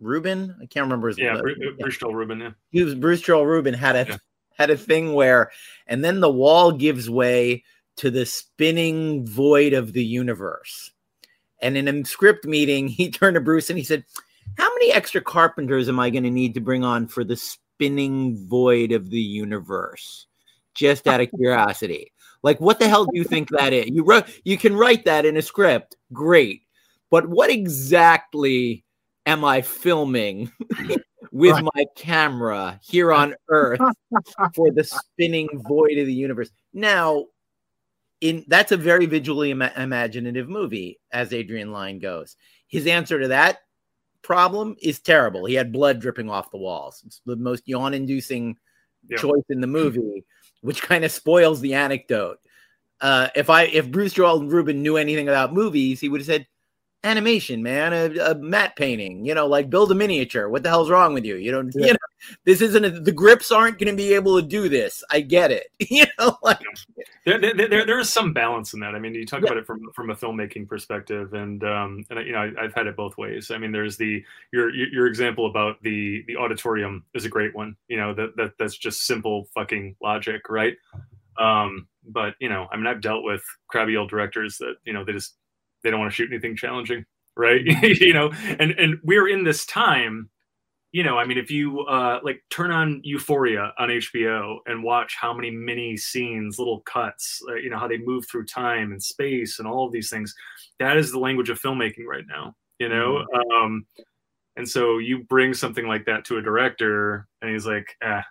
[0.00, 1.42] Rubin, I can't remember his Yeah, name.
[1.42, 2.40] Bru- Bruce Joel Rubin.
[2.40, 2.50] Yeah.
[2.70, 4.16] he was Bruce Joel Rubin had a Yeah.
[4.56, 5.50] had a thing where,
[5.88, 7.64] and then the wall gives way
[7.96, 10.92] to the spinning void of the universe.
[11.60, 14.04] And in a script meeting, he turned to Bruce and he said,
[14.56, 17.36] "How many extra carpenters am I going to need to bring on for the
[17.74, 20.26] spinning void of the universe?"
[20.74, 23.86] Just out of curiosity, like what the hell do you think that is?
[23.88, 26.62] You wrote, you can write that in a script, great,
[27.10, 28.84] but what exactly
[29.26, 30.50] am I filming
[31.32, 31.64] with Right.
[31.74, 33.80] my camera here on Earth
[34.54, 36.50] for the spinning void of the universe?
[36.72, 37.26] Now,
[38.20, 42.36] in that's a very visually ima- imaginative movie, as Adrian Lyne goes.
[42.66, 43.58] His answer to that
[44.24, 45.44] problem is terrible.
[45.44, 47.02] He had blood dripping off the walls.
[47.06, 48.56] It's the most yawn-inducing
[49.08, 49.18] Yeah.
[49.18, 50.24] choice in the movie,
[50.62, 52.38] which kind of spoils the anecdote.
[53.00, 56.46] Uh, if I if Bruce Joel Rubin knew anything about movies, he would have said,
[57.04, 59.24] "Animation, man, a, a matte painting.
[59.24, 60.48] You know, like build a miniature.
[60.48, 61.36] What the hell's wrong with you?
[61.36, 61.72] You don't.
[61.74, 61.86] Yeah.
[61.86, 62.84] You know, this isn't.
[62.84, 65.04] A, the grips aren't going to be able to do this.
[65.10, 65.66] I get it.
[65.90, 66.60] You know, like
[67.26, 68.94] There, there, there, there is some balance in that.
[68.94, 69.48] I mean, you talk Yeah.
[69.48, 72.86] about it from from a filmmaking perspective, and um, and you know, I, I've had
[72.86, 73.50] it both ways.
[73.50, 77.54] I mean, there's the your your your example about the the auditorium is a great
[77.54, 77.76] one.
[77.88, 80.76] You know, that that that's just simple fucking logic, right?
[81.38, 85.04] Um, but you know, I mean, I've dealt with crabby old directors that you know
[85.04, 85.36] they just
[85.84, 87.04] they don't want to shoot anything challenging,
[87.36, 87.60] right?
[87.82, 90.30] you know, and and we're in this time
[90.94, 95.16] you know, I mean, if you uh, like turn on Euphoria on HBO and watch
[95.20, 99.02] how many mini scenes, little cuts, uh, you know, how they move through time and
[99.02, 100.32] space and all of these things,
[100.78, 103.26] that is the language of filmmaking right now, you know?
[103.52, 103.86] Um,
[104.56, 108.22] and so you bring something like that to a director and he's like, eh,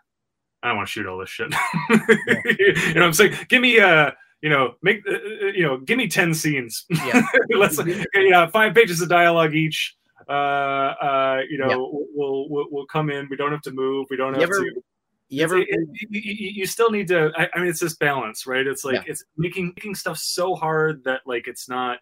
[0.63, 1.53] I don't want to shoot all this shit.
[1.89, 3.35] you know what I'm saying?
[3.49, 4.11] Give me, uh,
[4.43, 6.85] you know, make, uh, uh, you know, give me 10 scenes.
[6.89, 7.25] Yeah.
[7.57, 7.79] Let's,
[8.13, 9.95] yeah, five pages of dialogue each
[10.29, 11.75] uh, uh, you know, Yeah.
[12.13, 13.27] we'll, we'll we'll come in.
[13.29, 14.07] We don't have to move.
[14.09, 14.83] We don't You have ever- to.
[15.29, 17.31] you ever It- it- you, you- you still need to.
[17.37, 18.65] I, I mean, it's this balance, right?
[18.65, 19.03] It's like Yeah.
[19.11, 21.97] it's making making stuff so hard that like it's not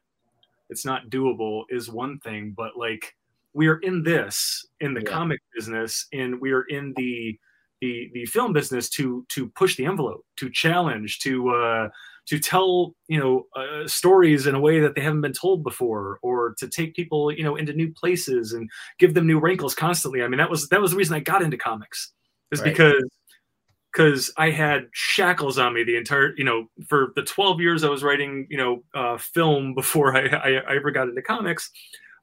[0.70, 3.16] it's not doable is one thing, but like
[3.54, 5.10] we are in this in the Yeah.
[5.12, 7.40] comic business, and we are in the
[7.82, 11.90] the the film business to to push the envelope, to challenge, to uh,
[12.32, 16.18] to tell you know uh, stories in a way that they haven't been told before,
[16.22, 20.24] or to take people you know into new places and give them new wrinkles constantly.
[20.24, 22.14] I mean, that was that was the reason I got into comics,
[22.54, 22.70] is Right.
[22.70, 23.04] because
[23.92, 27.90] because I had shackles on me the entire you know for the twelve years I
[27.90, 31.70] was writing you know uh, film before I, I I ever got into comics.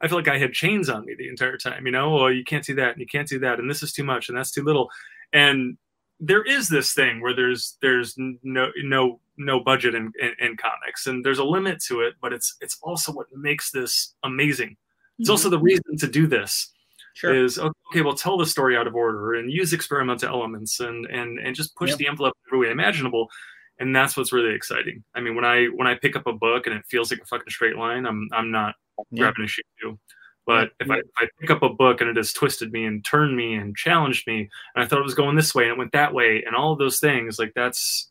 [0.01, 1.85] I feel like I had chains on me the entire time.
[1.85, 3.93] You know, oh, you can't do that, and you can't do that, and this is
[3.93, 4.89] too much, and that's too little.
[5.33, 5.77] And
[6.19, 11.07] there is this thing where there's there's no no no budget in, in, in comics,
[11.07, 14.77] and there's a limit to it, but it's it's also what makes this amazing.
[15.17, 15.57] It's also mm-hmm.
[15.57, 16.71] the reason to do this
[17.13, 17.33] sure.
[17.35, 18.01] is okay.
[18.01, 21.75] Well, tell the story out of order and use experimental elements and and and just
[21.75, 21.95] push Yeah.
[21.97, 23.29] the envelope every way imaginable.
[23.81, 25.03] And that's what's really exciting.
[25.15, 27.25] I mean, when I when I pick up a book and it feels like a
[27.25, 28.75] fucking straight line, I'm I'm not
[29.11, 29.23] Yeah.
[29.23, 29.97] grabbing a shoe.
[30.45, 33.05] But if, I, if I pick up a book and it has twisted me and
[33.05, 35.77] turned me and challenged me, and I thought it was going this way and it
[35.77, 38.09] went that way, and all of those things, like that's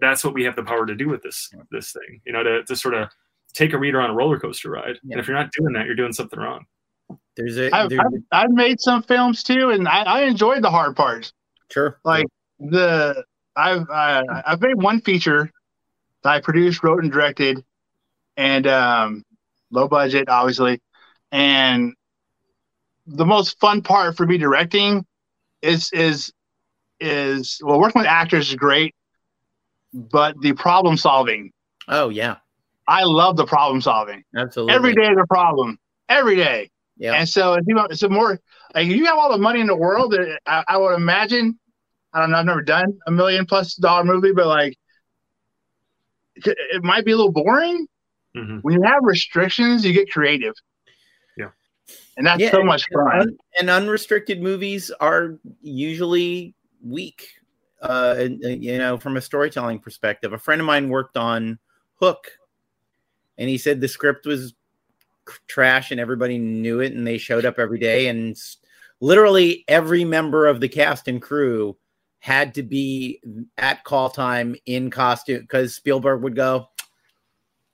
[0.00, 1.62] that's what we have the power to do with this Yeah.
[1.70, 2.20] this thing.
[2.24, 3.08] You know, to to sort of
[3.54, 4.98] take a reader on a roller coaster ride.
[5.02, 5.12] Yeah.
[5.12, 6.66] And if you're not doing that, you're doing something wrong.
[7.36, 10.96] There's a I've, I've, I've made some films too, and I, I enjoyed the hard
[10.96, 11.32] parts.
[11.70, 11.98] sure.
[12.04, 12.26] Like
[12.58, 13.24] the
[13.56, 15.50] I've uh, I've made one feature
[16.24, 17.64] I produced, wrote, and directed,
[18.36, 19.24] and um,
[19.70, 20.80] low budget, obviously.
[21.32, 21.94] And
[23.06, 25.06] the most fun part for me directing
[25.62, 26.32] is is
[27.00, 28.94] is well, working with actors is great,
[30.10, 31.50] but the problem solving.
[31.88, 32.36] Oh yeah,
[32.86, 34.22] I love the problem solving.
[34.36, 34.74] absolutely.
[34.74, 35.78] Every day is a problem.
[36.08, 36.70] Every day.
[36.96, 37.12] Yeah.
[37.14, 38.40] And so it's, you know, it's a more
[38.74, 40.14] like you have all the money in the world.
[40.46, 41.58] I, I would imagine.
[42.12, 42.38] I don't know.
[42.38, 44.76] I've never done a million plus dollar movie, but like
[46.36, 47.86] it, it might be a little boring.
[48.36, 48.62] Mhm.
[48.62, 50.54] When you have restrictions, you get creative.
[51.36, 51.50] Yeah.
[52.16, 53.20] And that's Yeah, so much and, fun.
[53.20, 57.28] un- and unrestricted movies are usually weak.
[57.80, 61.58] Uh, uh, you know, from a storytelling perspective, a friend of mine worked on
[62.00, 62.26] Hook,
[63.36, 64.54] and he said the script was
[65.46, 68.36] trash, and everybody knew it, and they showed up every day, and
[69.00, 71.76] literally every member of the cast and crew
[72.20, 73.20] had to be
[73.56, 76.68] at call time in costume because Spielberg would go.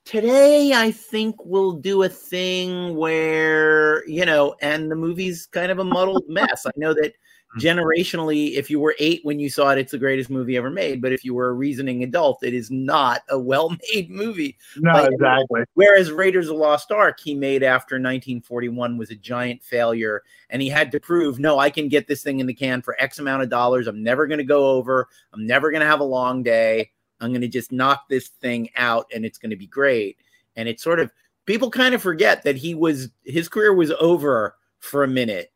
[0.05, 5.79] Today, I think we'll do a thing where, you know, and the movie's kind of
[5.79, 6.67] a muddled mess.
[6.67, 7.15] I know that
[7.57, 7.79] Mm-hmm.
[7.79, 11.01] generationally, if you were eight when you saw it, it's the greatest movie ever made.
[11.01, 14.57] But if you were a reasoning adult, it is not a well made movie.
[14.79, 15.63] no, exactly.
[15.75, 20.63] Whereas Raiders of the Lost Ark, he made after 1941 was a giant failure, and
[20.63, 23.21] he had to prove, no, I can get this thing in the can for X
[23.21, 23.87] amount of dollars.
[23.87, 25.09] I'm never going to go over.
[25.33, 26.91] I'm never going to have a long day.
[27.21, 30.19] I'm going to just knock this thing out, and it's going to be great.
[30.57, 31.13] And it's sort of
[31.47, 35.53] people kind of forget that he was his career was over for a minute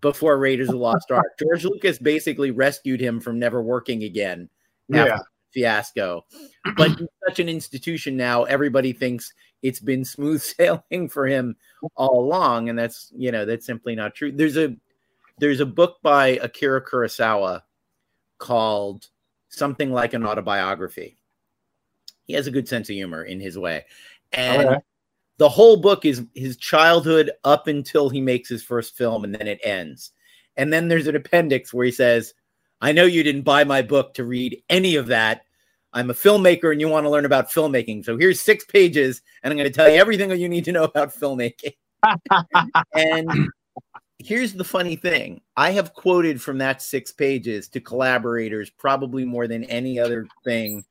[0.00, 1.38] before Raiders of the Lost Ark.
[1.38, 4.48] George Lucas basically rescued him from never working again
[4.92, 5.18] after Yeah.
[5.52, 6.24] fiasco.
[6.76, 9.32] But he's such an institution now, everybody thinks
[9.62, 11.56] it's been smooth sailing for him
[11.96, 14.32] all along, and that's you know that's simply not true.
[14.32, 14.74] There's a
[15.38, 17.62] there's a book by Akira Kurosawa
[18.38, 19.08] called
[19.48, 21.16] something like an autobiography.
[22.24, 23.84] He has a good sense of humor in his way,
[24.32, 24.80] and.
[25.40, 29.48] The whole book is his childhood up until he makes his first film, and then
[29.48, 30.10] it ends.
[30.58, 32.34] And then there's an appendix where he says,
[32.82, 35.46] "I know you didn't buy my book to read any of that."
[35.94, 38.04] I'm a filmmaker and you want to learn about filmmaking.
[38.04, 40.72] So here's six pages, and I'm going to tell you everything that you need to
[40.72, 41.74] know about filmmaking.
[42.94, 43.48] and
[44.18, 49.48] here's the funny thing I have quoted from that six pages to collaborators probably more
[49.48, 50.84] than any other thing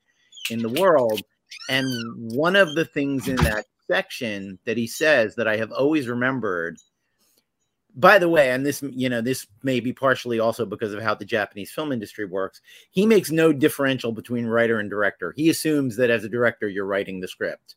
[0.49, 1.21] in the world.
[1.69, 1.85] And
[2.33, 6.77] one of the things in that section that he says that I have always remembered,
[7.95, 11.15] by the way, and this, you know, this may be partially also because of how
[11.15, 12.61] the Japanese film industry works.
[12.91, 15.33] He makes no differential between writer and director.
[15.35, 17.75] He assumes that as a director, you're writing the script.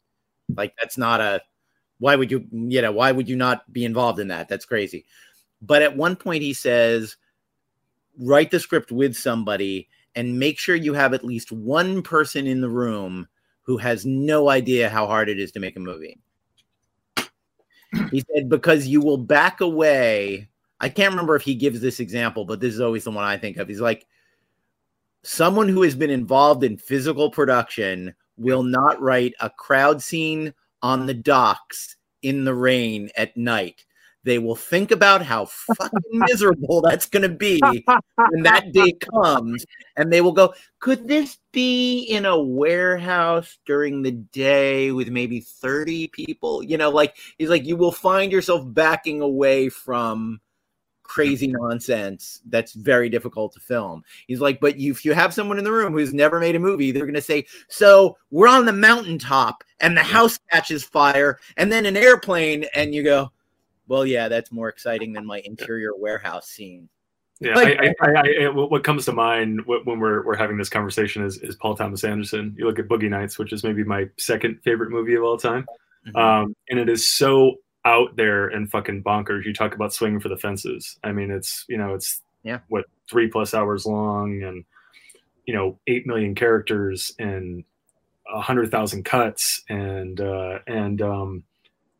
[0.55, 1.41] Like that's not a
[1.99, 4.49] why would you, you know, why would you not be involved in that?
[4.49, 5.07] That's crazy.
[5.61, 7.17] But at one point, he says,
[8.19, 12.61] write the script with somebody and make sure you have at least one person in
[12.61, 13.29] the room
[13.63, 16.19] who has no idea how hard it is to make a movie.
[18.11, 20.49] He said, because you will back away.
[20.81, 23.37] I can't remember if he gives this example, but this is always the one I
[23.37, 23.69] think of.
[23.69, 24.07] He's like,
[25.23, 30.53] someone who has been involved in physical production will not write a crowd scene
[30.83, 33.85] on the docks in the rain at night.
[34.25, 37.61] They will think about how fucking miserable that's going to be
[38.31, 39.67] when that day comes.
[39.97, 45.41] And they will go, could this be in a warehouse during the day with maybe
[45.41, 46.63] 30 people?
[46.63, 50.41] You know, like, he's like, you will find yourself backing away from
[51.03, 54.03] crazy nonsense that's very difficult to film.
[54.29, 56.61] He's like, but you, if you have someone in the room who's never made a
[56.61, 61.39] movie, they're going to say, so we're on the mountaintop and the house catches fire
[61.57, 62.65] and then an airplane.
[62.75, 63.31] And you go,
[63.93, 66.89] well, yeah, that's more exciting than my interior warehouse scene.
[67.41, 70.57] Yeah, Like- I, I, I, I, what what comes to mind when we're we're having
[70.57, 72.55] this conversation is, is Paul Thomas Anderson.
[72.57, 75.67] You look at Boogie Nights, which is maybe my second favorite movie of all time,
[76.09, 76.17] Mhm.
[76.19, 79.45] um, and it is so out there and fucking bonkers.
[79.45, 80.99] You talk about swinging for the fences.
[81.05, 82.61] I mean, it's you know, it's Yeah.
[82.69, 84.65] what three plus hours long, and
[85.45, 87.65] you know, eight million characters and
[88.33, 91.43] a hundred thousand cuts, and uh, and um,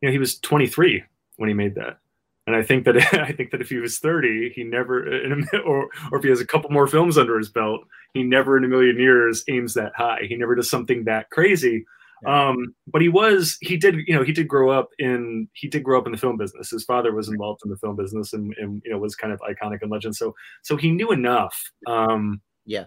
[0.01, 1.03] you know, he was 23
[1.37, 1.97] when he made that.
[2.45, 5.57] And I think that I think that if he was 30, he never, in a,
[5.65, 7.81] or or if he has a couple more films under his belt,
[8.13, 10.21] he never in a million years aims that high.
[10.27, 11.85] He never does something that crazy.
[12.25, 15.83] Um, but he was, he did, you know, he did grow up in, he did
[15.83, 16.69] grow up in the film business.
[16.69, 19.41] His father was involved in the film business and, and you know was kind of
[19.41, 20.15] iconic and legend.
[20.15, 21.71] So so he knew enough.
[21.85, 22.85] Um, Yeah.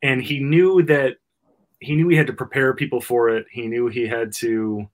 [0.00, 1.16] and he knew that
[1.80, 3.46] he knew he had to prepare people for it.
[3.50, 4.88] He knew he had to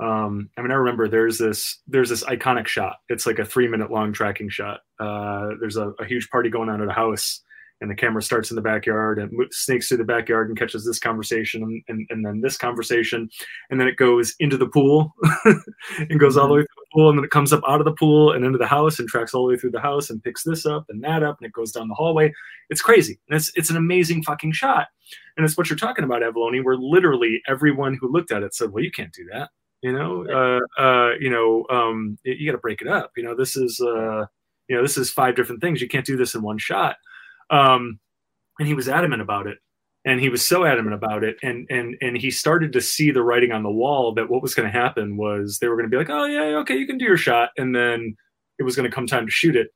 [0.00, 2.96] um i mean i remember there's this there's this iconic shot.
[3.08, 4.80] It's like a three minute long tracking shot.
[4.98, 7.42] Uh there's a, a huge party going on at a house
[7.80, 10.98] and the camera starts in the backyard and snakes through the backyard and catches this
[10.98, 13.28] conversation and, and, and then this conversation
[13.70, 15.14] and then it goes into the pool
[15.98, 17.84] and goes all the way through the pool and then it comes up out of
[17.84, 20.22] the pool and into the house and tracks all the way through the house and
[20.22, 22.32] picks this up and that up and it goes down the hallway.
[22.68, 23.18] It's crazy.
[23.28, 24.88] And it's it's an amazing fucking shot.
[25.36, 28.70] And it's what you're talking about Avallone where literally everyone who looked at it said
[28.70, 29.50] well you can't do that
[29.82, 33.34] you know uh, uh, you know um, you got to break it up you know
[33.34, 34.26] this is uh,
[34.68, 36.96] you know this is five different things you can't do this in one shot
[37.50, 37.98] um,
[38.58, 39.58] and he was adamant about it.
[40.06, 43.22] And he was so adamant about it, and and and he started to see the
[43.22, 45.90] writing on the wall that what was going to happen was they were going to
[45.90, 48.16] be like, oh yeah, okay, you can do your shot, and then
[48.58, 49.68] it was going to come time to shoot it,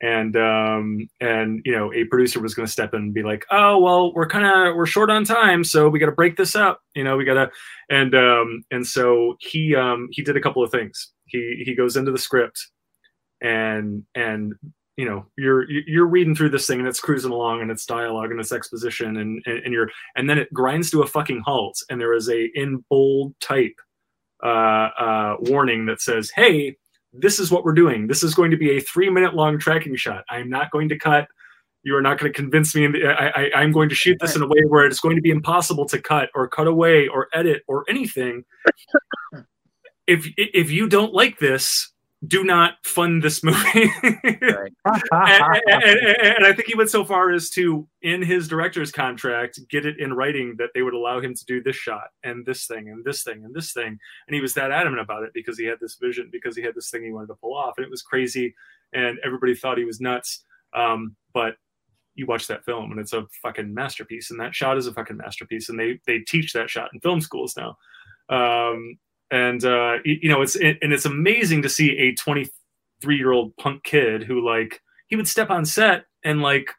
[0.00, 3.44] and um and you know a producer was going to step in and be like
[3.50, 6.54] oh well we're kind of we're short on time so we got to break this
[6.54, 7.50] up you know we got to
[7.90, 11.12] and um and so he um he did a couple of things.
[11.26, 12.68] He he goes into the script
[13.40, 14.54] and and
[14.96, 18.30] you know you're you're reading through this thing and it's cruising along and it's dialogue
[18.30, 21.78] and it's exposition and, and and, you're and then it grinds to a fucking halt
[21.88, 23.76] and there is a in bold type
[24.44, 26.76] uh, uh, warning that says hey
[27.12, 28.06] this is what we're doing.
[28.06, 30.24] This is going to be a three minute long tracking shot.
[30.30, 31.26] I'm not going to cut.
[31.84, 34.42] You are not going to convince me I, I, i'm going to shoot this in
[34.42, 37.62] a way where it's going to be impossible to cut or cut away or edit
[37.66, 38.44] or anything.
[40.06, 41.92] If if you don't like this
[42.26, 43.90] do not fund this movie.
[44.02, 45.84] and, and,
[46.20, 50.00] and, I think he went so far as to, in his director's contract, get it
[50.00, 53.04] in writing that they would allow him to do this shot and this thing and
[53.04, 53.98] this thing and this thing.
[54.26, 56.74] And he was that adamant about it because he had this vision, because he had
[56.74, 57.74] this thing he wanted to pull off.
[57.76, 58.54] And it was crazy.
[58.92, 60.44] And everybody thought he was nuts.
[60.74, 61.54] Um, but
[62.14, 64.32] you watch that film and it's a fucking masterpiece.
[64.32, 65.68] And that shot is a fucking masterpiece.
[65.68, 67.76] And they, they teach that shot in film schools now.
[68.28, 68.98] Um,
[69.30, 73.56] and uh, you know it's it, and it's amazing to see a 23 year old
[73.56, 76.70] punk kid who like he would step on set and like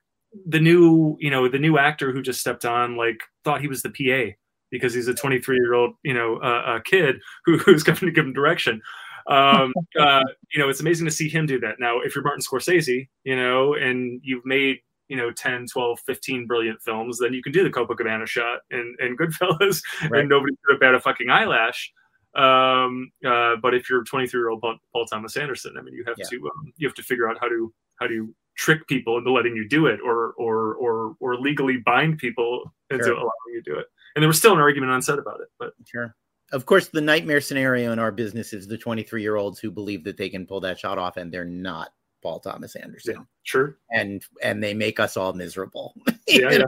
[0.46, 3.82] the new you know the new actor who just stepped on like thought he was
[3.82, 4.34] the PA
[4.72, 8.12] because he's a 23 year old you know uh, uh, kid who, who's coming to
[8.12, 8.82] give him direction.
[9.30, 11.80] Um, uh, you know, it's amazing to see him do that.
[11.80, 14.80] Now, if you're Martin Scorsese, you know, and you've made
[15.10, 18.96] you know 10 12 15 brilliant films then you can do the copacabana shot and,
[19.00, 20.22] and goodfellas right.
[20.22, 21.92] and nobody could have bat a fucking eyelash
[22.36, 26.04] um, uh, but if you're 23 year old Paul, Paul, Thomas Anderson, I mean, you
[26.06, 26.26] have yeah.
[26.30, 29.56] to um, you have to figure out how to how to trick people into letting
[29.56, 33.14] you do it, or or or or legally bind people into sure.
[33.14, 33.88] allowing you to do it.
[34.16, 36.16] And there was still an argument on set about it, but sure.
[36.52, 40.04] Of course, the nightmare scenario in our business is the 23 year olds who believe
[40.06, 41.90] that they can pull that shot off, and they're not
[42.22, 43.16] Paul Thomas Anderson.
[43.16, 43.78] Yeah, sure.
[43.92, 45.96] And and they make us all miserable.
[46.28, 46.64] yeah, yeah.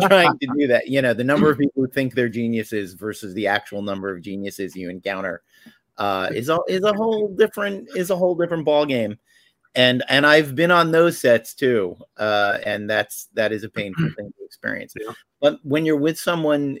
[0.00, 0.88] Trying to do that.
[0.88, 4.22] You know, the number of people who think they're geniuses versus the actual number of
[4.22, 5.42] geniuses you encounter
[5.98, 9.18] uh, is a is a whole different is a whole different ball game.
[9.74, 14.08] And and I've been on those sets too, uh, and that's that is a painful
[14.16, 14.94] thing to experience.
[14.98, 15.12] Yeah.
[15.40, 16.78] But when you're with someone,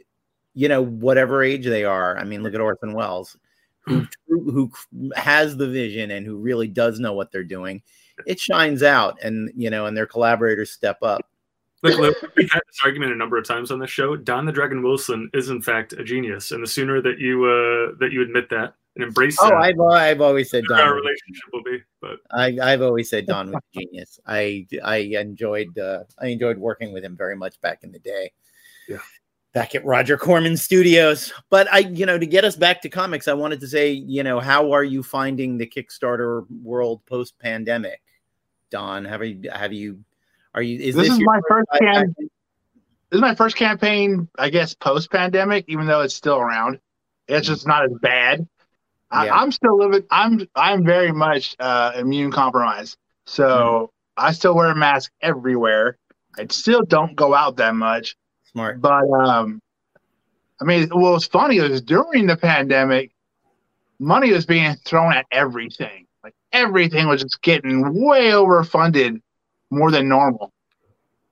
[0.54, 3.36] you know, whatever age they are, I mean, look at Orson Welles,
[3.82, 4.70] who who
[5.14, 7.82] has the vision and who really does know what they're doing.
[8.26, 11.28] It shines out, and you know, and their collaborators step up
[11.94, 14.16] like we've had this argument a number of times on the show.
[14.16, 17.96] Don the Dragon Wilson is in fact a genius, and the sooner that you uh,
[18.00, 20.80] that you admit that and embrace oh, that, I've I've always said Don.
[20.80, 24.18] Our relationship will be, but I I've always said Don was a genius.
[24.26, 28.32] I I enjoyed uh, I enjoyed working with him very much back in the day.
[28.88, 28.98] Yeah.
[29.52, 33.26] Back at Roger Corman Studios, but I, you know, to get us back to comics,
[33.26, 38.02] I wanted to say, you know, how are you finding the Kickstarter world post pandemic,
[38.70, 39.06] Don?
[39.06, 40.04] Have you have you
[40.56, 40.80] are you?
[40.80, 42.28] Is this, this is my first cam- This
[43.12, 45.66] is my first campaign, I guess, post pandemic.
[45.68, 46.80] Even though it's still around,
[47.28, 48.48] it's just not as bad.
[49.10, 50.02] I, am still living.
[50.10, 52.96] I'm I'm very much uh, immune compromised,
[53.26, 53.88] so mm
[54.18, 55.98] I still wear a mask everywhere.
[56.38, 58.16] I still don't go out that much.
[58.50, 59.60] Smart, but um,
[60.58, 63.12] I mean, what was funny was during the pandemic,
[63.98, 66.06] money was being thrown at everything.
[66.24, 69.20] Like everything was just getting way overfunded
[69.70, 70.52] more than normal.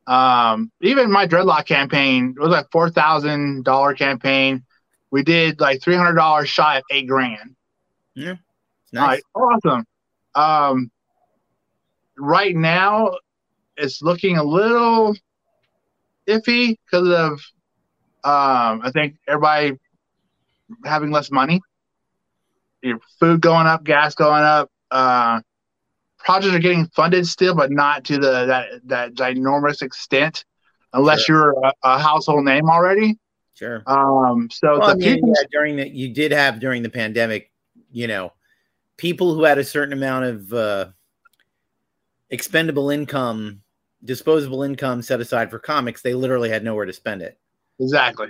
[0.07, 4.64] Um, even my dreadlock campaign was like four thousand dollar campaign.
[5.11, 7.57] We did like three hundred dollars shy of eight grand.
[8.14, 8.35] Yeah,
[8.93, 9.85] nice, awesome.
[10.35, 10.91] Um,
[12.18, 13.14] right now,
[13.76, 15.16] it's looking a little
[16.26, 17.32] iffy because of
[18.24, 19.78] um, I think everybody
[20.85, 21.61] having less money.
[22.82, 24.70] Your food going up, gas going up.
[24.91, 25.41] Uh,
[26.25, 30.45] projects are getting funded still, but not to the that that ginormous extent,
[30.93, 31.55] unless sure.
[31.55, 33.18] you're a, a, household name already.
[33.55, 33.83] Sure.
[33.87, 34.49] Um.
[34.51, 37.51] So well, I mean, people, yeah, during the you did have during the pandemic,
[37.93, 38.33] you know,
[38.97, 40.87] people who had a certain amount of uh,
[42.31, 43.61] expendable income
[44.05, 47.39] disposable income set aside for comics, they literally had nowhere to spend it.
[47.81, 48.29] Exactly.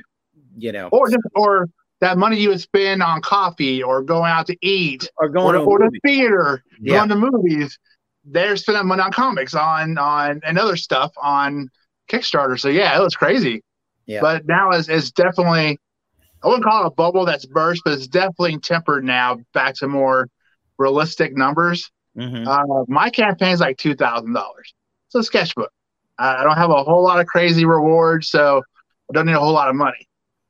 [0.57, 1.68] You know, Or just or
[2.01, 5.53] that money you would spend on coffee or going out to eat or or, going
[5.55, 6.99] to, to or the theater, Yeah.
[6.99, 7.78] going to movies.
[8.24, 11.70] They're spending money on comics, on on and other stuff on
[12.11, 12.59] Kickstarter.
[12.59, 13.62] So yeah, it was crazy.
[14.07, 14.20] Yeah.
[14.20, 15.78] But now it's, it's definitely
[16.42, 19.88] I wouldn't call it a bubble that's burst, but it's definitely tempered now back to
[19.88, 20.28] more
[20.78, 21.90] realistic numbers.
[22.16, 22.47] Mhm.
[22.47, 24.74] Uh, my campaign is like two thousand dollars.
[25.09, 25.70] It's a sketchbook.
[26.18, 28.62] I, I don't have a whole lot of crazy rewards, so
[29.11, 30.07] I don't need a whole lot of money.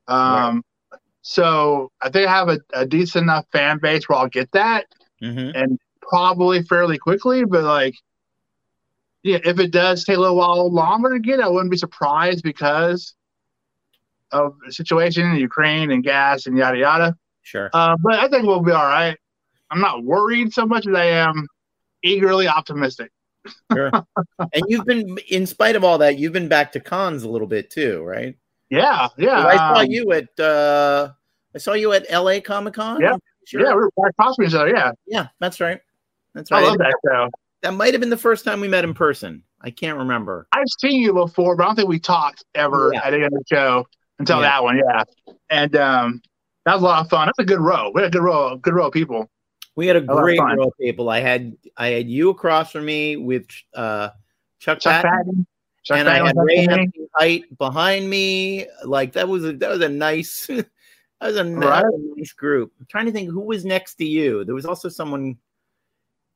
[0.07, 0.63] Um,
[1.27, 4.85] so I think I have a, a decent enough fan base where I'll get that,
[5.23, 5.53] Mhm.
[5.55, 7.45] and probably fairly quickly.
[7.45, 7.95] But like,
[9.23, 12.43] yeah, if it does take a little while longer to get, I wouldn't be surprised
[12.43, 13.15] because
[14.31, 17.15] of the situation in Ukraine and gas and yada yada.
[17.41, 17.71] Sure.
[17.73, 19.17] Uh, but I think we'll be all right.
[19.71, 21.47] I'm not worried so much as I am
[22.03, 23.11] eagerly optimistic.
[23.73, 23.89] Sure.
[24.53, 27.47] and you've been, in spite of all that, you've been back to cons a little
[27.47, 28.37] bit too, right?
[28.69, 29.45] Yeah, yeah.
[29.45, 31.09] I saw um, you at, uh,
[31.53, 32.99] I saw you at LA Comic Con.
[33.01, 33.15] Yeah.
[33.45, 33.61] Sure.
[33.61, 34.69] Yeah, we're right across from each other.
[34.69, 35.79] Yeah, Yeah, that's right.
[36.33, 36.63] That's right.
[36.63, 37.29] I love that show.
[37.61, 39.43] That might have been the first time we met in person.
[39.61, 40.47] I can't remember.
[40.51, 43.05] I've seen you before, but I don't think we talked ever Yeah.
[43.05, 43.87] at any the show
[44.19, 44.41] until Yeah.
[44.49, 44.77] that one.
[44.77, 45.03] Yeah,
[45.49, 46.21] and um,
[46.65, 47.27] that was a lot of fun.
[47.27, 47.91] That's a good row.
[47.93, 49.29] We had a good row, good row of people.
[49.75, 51.09] We had a great row of people.
[51.09, 53.45] I had I had you across from me with
[53.75, 54.09] uh,
[54.59, 55.47] Chuck, Chuck Patton, Patton,
[55.85, 56.81] Chuck and I had Ray next to me.
[56.81, 58.65] Hampton Height behind me.
[58.83, 60.65] Like that was a that was a nice that
[61.21, 61.85] was a, that Right.
[62.17, 62.73] nice group.
[62.79, 64.43] I'm trying to think who was next to you.
[64.43, 65.37] There was also someone.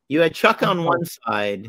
[0.08, 1.68] You had Chuck on one side.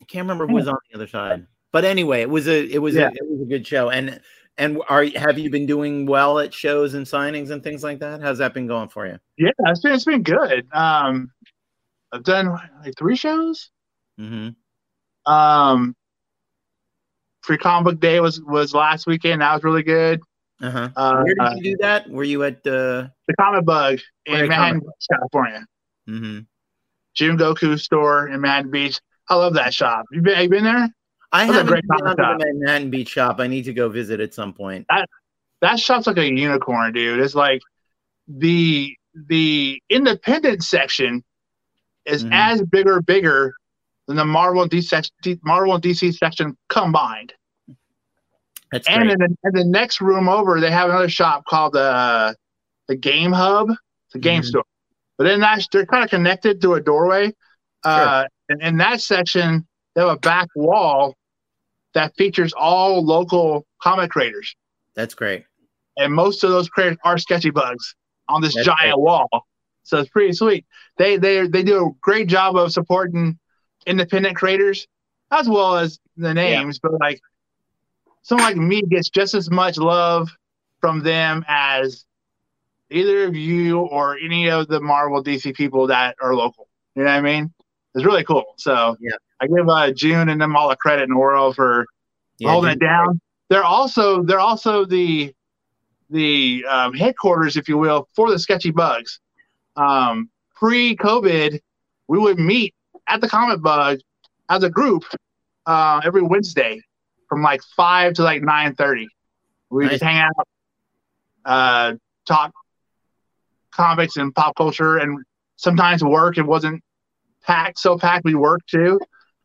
[0.00, 1.46] I can't remember who was on the other side.
[1.72, 3.08] But anyway, it was a it was Yeah.
[3.08, 3.90] a it was a good show.
[3.90, 4.20] And
[4.58, 8.20] and are have you been doing well at shows and signings and things like that?
[8.20, 9.18] How's that been going for you?
[9.38, 10.66] Yeah, it's been it's been good.
[10.72, 11.30] Um,
[12.12, 12.48] I've done
[12.84, 13.70] like three shows.
[14.18, 14.48] Mm-hmm.
[15.26, 15.94] Um,
[17.42, 19.42] Free Comic Book Day was was last weekend.
[19.42, 20.20] That was really good.
[20.62, 20.90] Uh-huh.
[20.94, 22.08] Uh, Where did you do that?
[22.10, 25.64] Were you at uh the Comic Bug in Manhattan Beach, California.
[26.08, 26.40] mm-hmm.
[27.14, 29.00] Jim Goku store in Manhattan Beach.
[29.28, 30.04] I love that shop.
[30.12, 30.88] You been, you been there?
[31.32, 32.38] I That's a haven't great been comic to shop.
[32.40, 33.40] the Manhattan Beach shop.
[33.40, 34.86] I need to go visit at some point.
[34.90, 35.08] That
[35.62, 37.20] that shop's like a unicorn, dude.
[37.20, 37.62] It's like
[38.28, 41.24] the the independent section
[42.04, 42.30] is Mhm.
[42.32, 43.54] as bigger, bigger
[44.10, 47.32] than the Marvel and DC, Marvel and DC section combined.
[48.72, 49.12] That's And great.
[49.12, 52.34] in the, in the next room over, they have another shop called the
[52.88, 53.68] the Game Hub,
[54.12, 54.46] the game Mhm.
[54.46, 54.64] store.
[55.16, 57.32] But then that's they're kind of connected through a doorway.
[57.84, 61.14] Uh, and in that section, they have a back wall
[61.94, 64.54] that features all local comic creators,
[64.94, 65.44] That's great.
[65.96, 67.94] and most of those creators are sketchy bugs
[68.28, 68.98] on this That's giant great.
[68.98, 69.28] wall.
[69.84, 70.66] So it's pretty sweet.
[70.98, 73.38] They they they do a great job of supporting
[73.86, 74.86] independent creators
[75.30, 77.20] as well as the names, but like
[78.22, 80.28] someone like me gets just as much love
[80.80, 82.04] from them as
[82.90, 86.68] either of you or any of the Marvel DC people that are local.
[86.96, 87.52] You know what I mean?
[87.94, 88.54] It's really cool.
[88.56, 89.12] So Yeah.
[89.40, 91.86] I give uh, June and them all the credit in the world for
[92.38, 93.20] Yeah, holding Jim- it down.
[93.48, 95.32] They're also they're also the
[96.10, 99.20] the um, headquarters, if you will, for the Sketchy Bugs.
[99.76, 101.60] Um, Pre-COVID,
[102.08, 102.74] we would meet
[103.10, 103.98] at the Comic Bug
[104.48, 105.04] as a group
[105.66, 106.80] uh, every Wednesday
[107.28, 109.08] from like five to like nine thirty.
[109.70, 110.48] We just hang out,
[111.44, 111.94] uh,
[112.26, 112.52] talk
[113.70, 115.18] comics and pop culture, and
[115.56, 116.38] sometimes work.
[116.38, 116.82] It wasn't
[117.42, 118.24] packed so packed.
[118.24, 118.98] We worked too,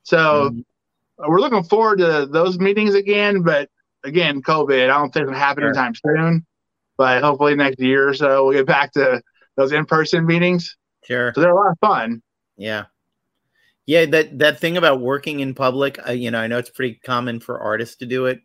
[0.04, 0.64] so Mhm.
[1.28, 3.42] we're looking forward to those meetings again.
[3.44, 3.70] But
[4.04, 5.70] again, COVID, I don't think it'll happen Sure.
[5.70, 6.46] anytime soon.
[6.98, 9.22] But hopefully next year or so, we'll get back to
[9.58, 10.76] those in-person meetings.
[11.04, 11.34] Sure.
[11.36, 12.22] So they're a lot of fun.
[12.58, 12.86] Yeah.
[13.86, 16.96] Yeah, that that thing about working in public, I, you know, I know it's pretty
[17.06, 18.42] common for artists to do it.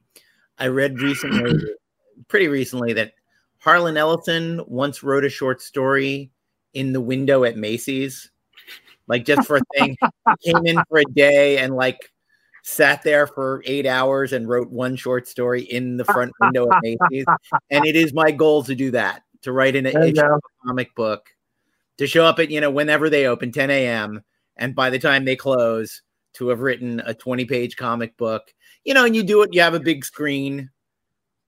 [0.58, 1.58] I read recently,
[2.28, 3.12] pretty recently, that
[3.58, 6.30] Harlan Ellison once wrote a short story
[6.74, 8.30] in the window at Macy's,
[9.08, 9.96] like just for a thing.
[10.44, 11.98] Came in for a day and like
[12.62, 16.82] sat there for eight hours and wrote one short story in the front window at
[16.82, 17.24] Macy's.
[17.70, 20.34] And it is my goal to do that, to write an There you issue go.
[20.34, 21.30] of a comic book,
[21.96, 24.22] to show up at, you know, whenever they open, 10 a.m.
[24.60, 26.02] And by the time they close,
[26.34, 28.54] to have written a 20 page comic book,
[28.84, 30.70] you know, and you do it, you have a big screen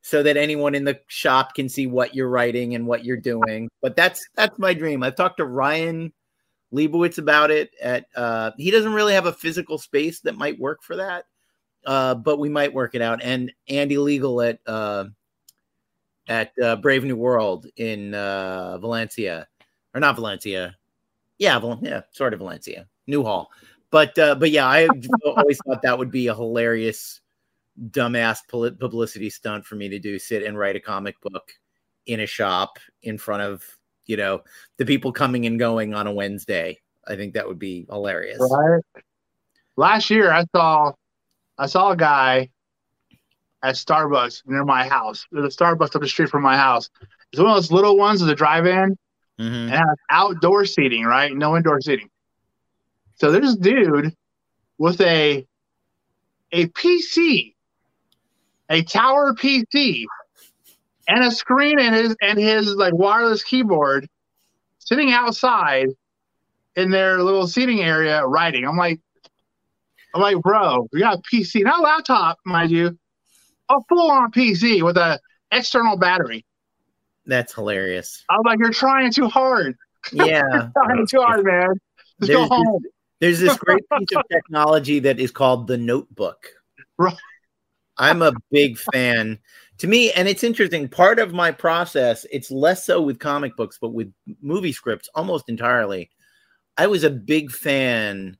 [0.02, 3.68] so that anyone in the shop can see what you're writing and what you're doing.
[3.80, 5.02] But that's that's my dream.
[5.02, 6.12] I've talked to Ryan
[6.72, 10.82] Liebowitz about it at uh he doesn't really have a physical space that might work
[10.82, 11.26] for that.
[11.84, 13.22] Uh, but we might work it out.
[13.22, 15.04] And Andy Legal at uh
[16.28, 19.46] at uh, Brave New World in uh Valencia.
[19.94, 20.76] Or not Valencia.
[21.38, 22.88] Yeah, Val- yeah, sort of Valencia.
[23.12, 23.50] Newhall.
[23.90, 24.88] but uh, but yeah, I
[25.26, 27.20] always thought that would be a hilarious,
[27.90, 30.18] dumbass publicity stunt for me to do.
[30.18, 31.52] Sit and write a comic book
[32.06, 33.64] in a shop in front of
[34.06, 34.42] you know
[34.78, 36.78] the people coming and going on a Wednesday.
[37.06, 38.38] I think that would be hilarious.
[38.40, 38.82] Right.
[39.76, 40.92] Last year, I saw
[41.58, 42.50] I saw a guy
[43.62, 45.26] at Starbucks near my house.
[45.30, 46.90] There's a Starbucks up the street from my house.
[47.32, 48.96] It's one of those little ones with a drive-in
[49.40, 49.54] mm-hmm.
[49.54, 51.34] and has outdoor seating, right?
[51.34, 52.08] No indoor seating.
[53.23, 54.16] So there's a dude
[54.79, 55.47] with a
[56.51, 57.55] a PC,
[58.68, 60.07] a tower PC,
[61.07, 64.09] and a screen and his and his like wireless keyboard
[64.81, 65.91] sitting outside
[66.75, 68.66] in their little seating area writing.
[68.66, 68.99] I'm like,
[70.16, 72.99] I'm like, bro, we got a PC, not a laptop, mind you,
[73.68, 75.20] a full on PC with a
[75.53, 76.45] external battery.
[77.25, 78.25] That's hilarious.
[78.29, 79.77] I'm like, you're trying too hard.
[80.12, 80.43] Yeah,
[80.77, 81.75] trying too hard, man.
[82.18, 82.83] Just there's go home.
[83.23, 86.45] There's this great piece of technology that is called the notebook.
[86.99, 87.16] Right.
[87.97, 89.39] I'm a big fan.
[89.79, 93.79] To me, and it's interesting, part of my process, it's less so with comic books,
[93.81, 96.11] but with movie scripts almost entirely.
[96.77, 98.39] I was a big fan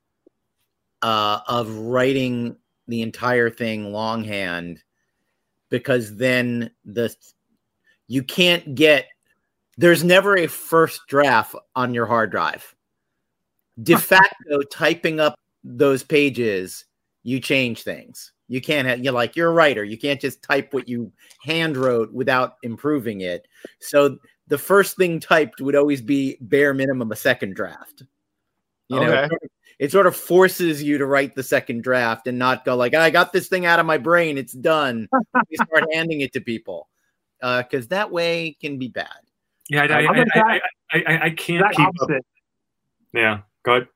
[1.01, 2.57] uh, of writing
[2.89, 4.83] the entire thing longhand
[5.69, 7.15] because then the
[8.09, 9.07] you can't get
[9.77, 12.72] there's never a first draft on your hard drive.
[13.81, 16.85] De facto, typing up those pages,
[17.23, 18.31] you change things.
[18.47, 19.83] You can't have you're like you're a writer.
[19.83, 21.11] You can't just type what you
[21.41, 23.47] hand wrote without improving it.
[23.79, 24.17] So
[24.47, 28.03] the first thing typed would always be bare minimum a second draft.
[28.89, 29.37] You know, okay
[29.79, 33.09] it sort of forces you to write the second draft and not go like, I
[33.09, 35.09] got this thing out of my brain, it's done.
[35.49, 36.87] you start handing it to people
[37.41, 39.09] because uh, that way can be bad.
[39.69, 40.59] Yeah, I, I, I,
[40.93, 42.17] I, I can't keep opposite.
[42.17, 42.25] up.
[43.13, 43.87] Yeah, go ahead.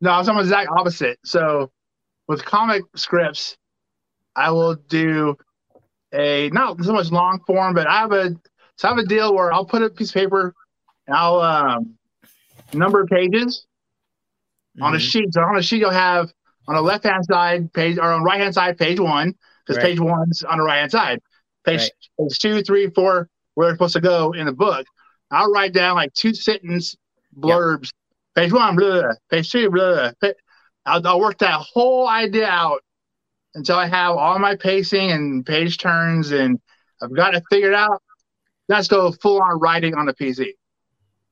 [0.00, 1.18] No, I was almost exact opposite.
[1.24, 1.70] So
[2.28, 3.56] with comic scripts,
[4.34, 5.36] I will do
[6.12, 8.34] a not so much long form, but I have a
[8.76, 10.54] so I have a deal where I'll put a piece of paper
[11.06, 11.98] and I'll um,
[12.72, 13.66] number pages
[14.76, 14.84] mm-hmm.
[14.84, 15.06] on a mm-hmm.
[15.06, 15.34] sheet.
[15.34, 16.32] So on a sheet, you'll have
[16.68, 19.34] on the left hand side page or on right hand side page one
[19.66, 19.90] because right.
[19.90, 21.20] page one's on the right hand side.
[21.64, 21.90] Page, right.
[22.18, 24.86] page two, three, four, where they're supposed to go in the book.
[25.30, 26.96] I'll write down like two sentence
[27.36, 27.90] blurbs.
[28.34, 30.12] Page one, blah, page two, blah.
[30.86, 32.82] I'll, I'll work that whole idea out
[33.54, 36.58] until I have all my pacing and page turns and
[37.02, 38.02] I've got it figured out.
[38.68, 40.52] Let's go full on writing on the PC.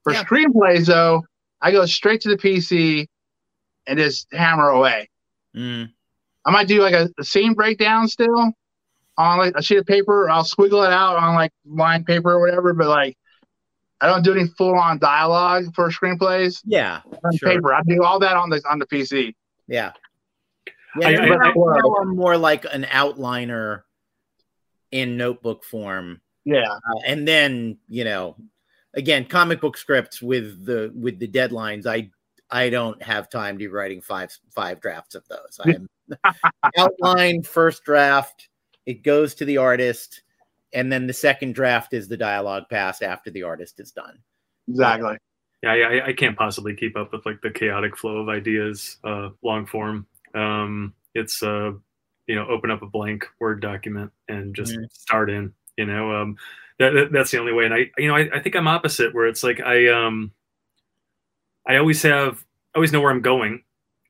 [0.02, 0.24] For yeah.
[0.24, 1.22] screenplays, though,
[1.60, 3.06] I go straight to the PC
[3.86, 5.08] and just hammer away.
[5.54, 5.90] Mm.
[6.44, 8.52] I might do like a, a, scene breakdown still
[9.18, 10.30] on like a sheet of paper.
[10.30, 13.17] I'll squiggle it out on like line paper or whatever, but like
[14.00, 16.60] I don't do any full on dialogue for screenplays.
[16.64, 17.50] Yeah, on sure.
[17.50, 17.74] paper.
[17.74, 19.34] I do all that on the on the PC.
[19.66, 19.92] Yeah,
[20.96, 21.08] yeah.
[21.08, 23.82] I, I, I, am more like an outliner
[24.92, 26.20] in notebook form.
[26.44, 28.36] Yeah, uh, and then you know,
[28.94, 31.86] again, comic book scripts with the with the deadlines.
[31.86, 32.10] I
[32.50, 35.60] I don't have time to be writing five five drafts of those.
[35.64, 35.88] I'm
[36.76, 38.48] outline first draft.
[38.86, 40.22] It goes to the artist,
[40.72, 44.18] and then the second draft is the dialogue passed after the artist is done.
[44.68, 45.16] Exactly.
[45.62, 49.30] Yeah, I, I can't possibly keep up with like the chaotic flow of ideas, uh,
[49.42, 50.06] long form.
[50.34, 51.72] Um, it's uh,
[52.26, 54.84] you know, open up a blank Word document and just mm-hmm.
[54.92, 55.52] start in.
[55.76, 56.36] You know, um,
[56.78, 57.64] that, that, that's the only way.
[57.64, 60.32] And I, you know, I, I think I'm opposite, where it's like I um
[61.66, 62.44] I always have
[62.74, 63.62] I always know where I'm going.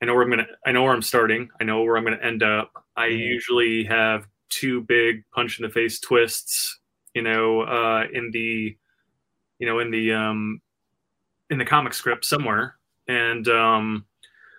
[0.03, 1.49] I know where I'm gonna I know where I'm starting.
[1.61, 2.73] I know where I'm gonna end up.
[2.97, 3.19] I mm-hmm.
[3.19, 6.79] usually have two big punch in the face twists,
[7.15, 8.77] you know, uh, in the
[9.59, 10.61] you know, in the um
[11.51, 12.77] in the comic script somewhere.
[13.07, 14.07] And um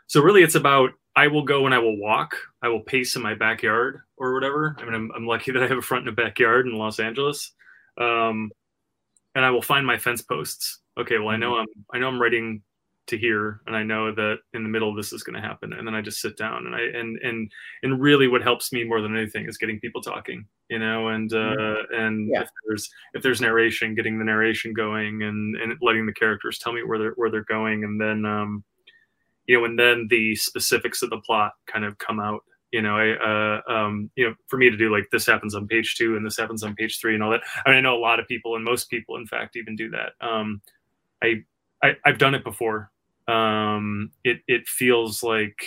[0.08, 2.36] so really it's about I will go and I will walk.
[2.62, 4.76] I will pace in my backyard or whatever.
[4.80, 7.00] I mean, I'm, I'm lucky that I have a front and a backyard in Los
[7.00, 7.52] Angeles.
[7.98, 8.52] Um,
[9.36, 10.80] and I will find my fence posts.
[10.98, 11.62] Okay, well, I know mm-hmm.
[11.62, 12.62] I'm I know I'm writing
[13.10, 15.74] to here and i know that in the middle of this is going to happen
[15.74, 17.52] and then i just sit down and i and and
[17.84, 21.34] and really what helps me more than anything is getting people talking you know and
[21.34, 22.42] uh and yeah.
[22.42, 26.74] if there's if there's narration getting the narration going and and letting the characters tell
[26.74, 28.64] me where they're where they're going and then um
[29.48, 32.42] you know and then the specifics of the plot kind of come out
[32.72, 35.68] you know i uh um you know for me to do like this happens on
[35.68, 37.98] page two and this happens on page three and all that I, mean, I know
[37.98, 40.62] a lot of people and most people in fact even do that um
[41.24, 41.44] I,
[41.84, 42.92] i I, have done it before
[43.30, 45.58] um, it it feels like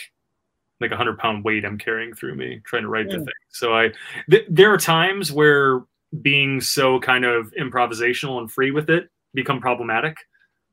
[0.80, 3.28] like a hundred pound weight I'm carrying through me trying to write the thing.
[3.50, 3.92] So I
[4.30, 5.82] th- there are times where
[6.20, 10.16] being so kind of improvisational and free with it become problematic.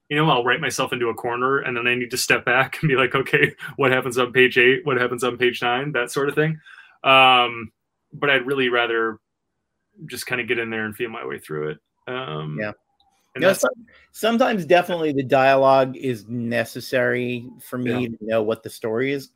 [0.09, 2.79] you know, I'll write myself into a corner and then I need to step back
[2.81, 4.85] and be like, okay, what happens on page eight?
[4.85, 5.91] What happens on page nine?
[5.91, 6.59] That sort of thing.
[7.03, 7.71] Um,
[8.11, 9.19] but I'd really rather
[10.07, 11.79] just kind of get in there and feel my way through it.
[12.07, 12.71] Um, yeah.
[13.35, 13.71] You know, some,
[14.11, 18.07] sometimes definitely the dialogue is necessary for me yeah.
[18.07, 19.29] to know what the story is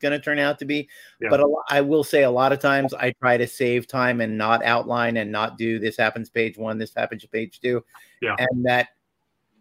[0.00, 0.88] going to turn out to be.
[1.20, 1.28] Yeah.
[1.30, 4.36] But a, I will say a lot of times I try to save time and
[4.36, 7.84] not outline and not do this happens page one, this happens page two.
[8.20, 8.36] Yeah.
[8.38, 8.88] And that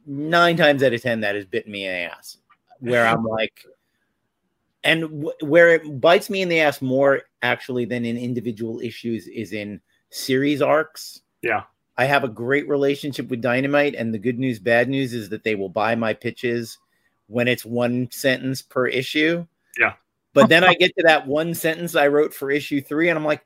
[0.06, 2.38] nine times out of 10, that has bitten me in the ass
[2.80, 3.66] where I'm like,
[4.84, 9.28] and w- where it bites me in the ass more actually than in individual issues
[9.28, 11.22] is in series arcs.
[11.42, 11.64] Yeah.
[12.00, 15.44] I have a great relationship with Dynamite, and the good news, bad news is that
[15.44, 16.78] they will buy my pitches
[17.28, 19.46] when it's one sentence per issue.
[19.78, 19.96] Yeah.
[20.34, 23.26] But then I get to that one sentence I wrote for issue three, and I'm
[23.26, 23.46] like,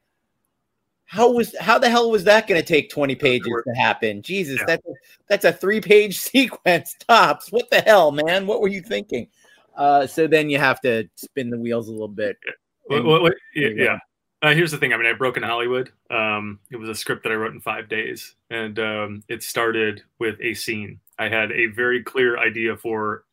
[1.05, 4.21] how was how the hell was that going to take 20 pages to happen?
[4.21, 4.65] Jesus, yeah.
[4.67, 4.93] that's a,
[5.27, 7.51] that's a three page sequence tops.
[7.51, 8.45] What the hell, man?
[8.45, 9.29] What were you thinking?
[9.75, 12.37] Uh, so then you have to spin the wheels a little bit.
[12.45, 12.99] Yeah.
[12.99, 13.97] Well, well, yeah.
[14.43, 14.91] Uh, here's the thing.
[14.91, 15.89] I mean, I broke in Hollywood.
[16.11, 20.01] Um, it was a script that I wrote in five days, and um, it started
[20.19, 20.99] with a scene.
[21.17, 23.23] I had a very clear idea for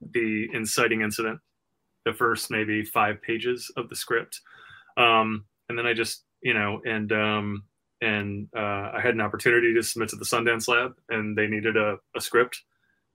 [0.00, 1.38] the inciting incident,
[2.04, 4.40] the first maybe five pages of the script,
[4.96, 7.62] um, and then I just, you know, and um,
[8.00, 11.76] and uh, I had an opportunity to submit to the Sundance Lab, and they needed
[11.76, 12.60] a, a script,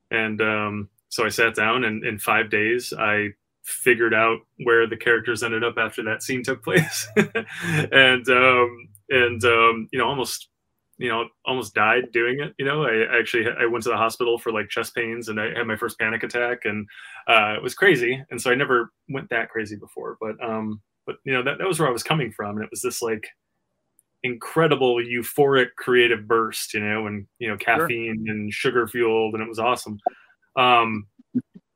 [0.09, 3.31] and um, so I sat down, and in five days, I
[3.63, 7.07] figured out where the characters ended up after that scene took place.
[7.91, 10.49] And um and um you know almost
[10.97, 12.83] you know almost died doing it you know?
[12.85, 15.75] I actually i went to the hospital for like chest pains and i had my
[15.75, 16.87] first panic attack and
[17.27, 18.23] uh it was crazy.
[18.31, 21.67] And so i never went that crazy before but um but you know that, that
[21.67, 22.57] was where i was coming from.
[22.57, 23.27] And it was this like
[24.23, 28.35] incredible euphoric creative burst you know and you know caffeine sure.
[28.35, 29.99] and sugar fueled and it was awesome.
[30.55, 31.07] Um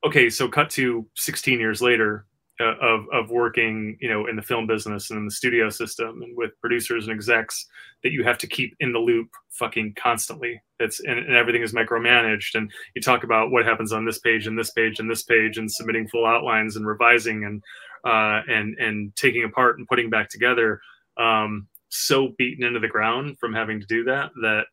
[0.05, 2.25] okay, so cut to 16 years later
[2.61, 6.21] uh, of of working, you know, in the film business and in the studio system
[6.21, 7.65] and with producers and execs
[8.01, 10.61] that you have to keep in the loop fucking constantly.
[10.79, 12.55] It's and, and everything is micromanaged.
[12.55, 15.57] And you talk about what happens on this page and this page and this page
[15.57, 17.61] and submitting full outlines and revising and
[18.05, 20.79] uh, and and taking apart and putting back together.
[21.17, 24.65] Um, so beaten into the ground from having to do that that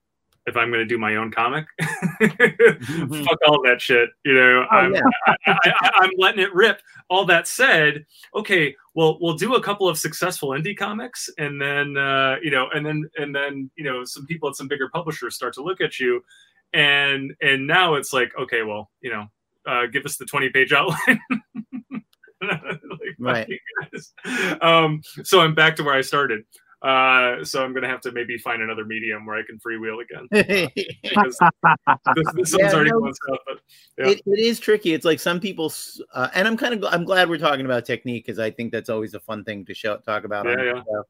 [0.46, 3.22] if I'm going to do my own comic, mm-hmm.
[3.24, 4.10] fuck all that shit.
[4.24, 5.02] You know, oh, I'm, yeah.
[5.46, 6.80] I, am letting it rip.
[7.08, 11.96] All that said, okay, well, we'll do a couple of successful indie comics, and then
[11.96, 15.34] uh, you know, and then and then you know, some people at some bigger publishers
[15.34, 16.22] start to look at you,
[16.72, 19.26] and and now it's like, okay, well, you know,
[19.66, 21.20] uh, give us the 20 page outline.
[22.42, 23.48] like, right.
[24.60, 26.44] Um, so I'm back to where I started.
[26.82, 30.26] Uh, so I'm gonna have to maybe find another medium where I can freewheel again.
[30.32, 31.38] this,
[32.34, 33.60] this yeah, already no, stuff, but
[33.98, 34.10] yeah.
[34.10, 34.92] it, it is tricky.
[34.92, 35.72] It's like some people,
[36.12, 38.90] uh, and I'm kind of I'm glad we're talking about technique because I think that's
[38.90, 40.46] always a fun thing to show talk about.
[40.46, 41.02] Yeah, yeah.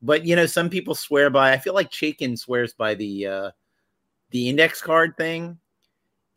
[0.00, 1.52] But you know, some people swear by.
[1.52, 3.50] I feel like Chaykin swears by the uh,
[4.30, 5.58] the index card thing,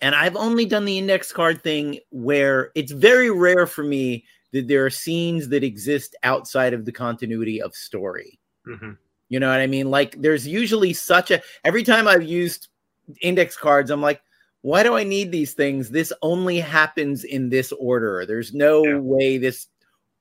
[0.01, 4.67] and I've only done the index card thing where it's very rare for me that
[4.67, 8.91] there are scenes that exist outside of the continuity of story Mm-hmm.
[9.29, 9.89] You know what I mean?
[9.89, 12.67] Like there's usually such a every time I've used
[13.21, 14.21] index cards, I'm like,
[14.61, 15.89] why do I need these things?
[15.89, 18.25] This only happens in this order.
[18.25, 18.97] There's no yeah.
[18.97, 19.67] way this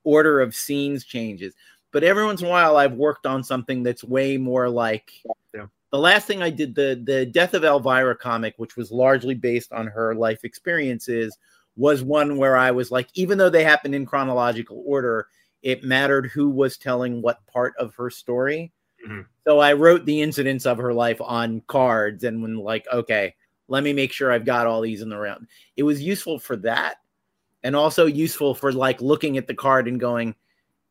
[0.03, 1.53] order of scenes changes.
[1.91, 5.11] But every once in a while, I've worked on something that's way more like
[5.53, 5.67] yeah.
[5.91, 9.71] the last thing I did, the the Death of Elvira comic, which was largely based
[9.71, 11.37] on her life experiences,
[11.77, 15.27] was one where I was like, even though they happened in chronological order,
[15.63, 18.71] it mattered who was telling what part of her story.
[19.05, 19.21] Mm-hmm.
[19.45, 23.33] So I wrote the incidents of her life on cards and when like, okay,
[23.69, 25.47] let me make sure I've got all these in the round.
[25.77, 26.97] It was useful for that
[27.63, 30.35] and also useful for like looking at the card and going,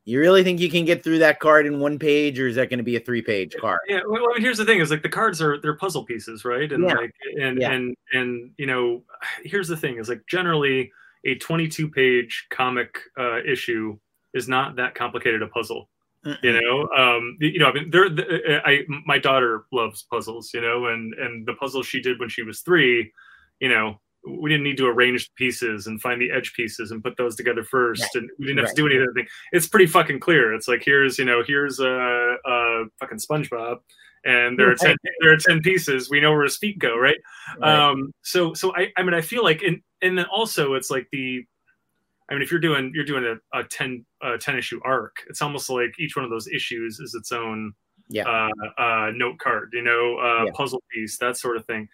[0.05, 2.71] you really think you can get through that card in one page or is that
[2.71, 4.91] going to be a three page card yeah well I mean, here's the thing is
[4.91, 6.95] like the cards are they're puzzle pieces right and yeah.
[6.95, 7.71] like and yeah.
[7.71, 9.05] and and you know
[9.45, 10.91] here's the thing is like generally
[11.25, 13.97] a 22 page comic uh, issue
[14.35, 15.89] is not that complicated a puzzle.
[16.25, 16.37] Mm-mm.
[16.43, 18.07] You know, um, you know, I mean, there.
[18.65, 20.53] I my daughter loves puzzles.
[20.55, 23.13] You know, and and the puzzles she did when she was three,
[23.59, 27.03] you know, we didn't need to arrange the pieces and find the edge pieces and
[27.03, 28.23] put those together first, right.
[28.23, 28.77] and we didn't have right.
[28.77, 29.27] to do anything.
[29.51, 30.55] It's pretty fucking clear.
[30.55, 33.79] It's like here's you know here's a, a fucking SpongeBob,
[34.25, 36.09] and there are ten there are ten pieces.
[36.09, 37.17] We know where his feet go, right?
[37.59, 37.91] right.
[37.91, 41.09] Um, so so I I mean I feel like and and then also it's like
[41.11, 41.45] the
[42.31, 45.43] I mean, if you're doing you're doing a, a 10 a 10 issue arc, it's
[45.43, 47.73] almost like each one of those issues is its own
[48.09, 48.25] yeah.
[48.25, 50.51] uh, uh, note card, you know, uh, yeah.
[50.55, 51.89] puzzle piece, that sort of thing.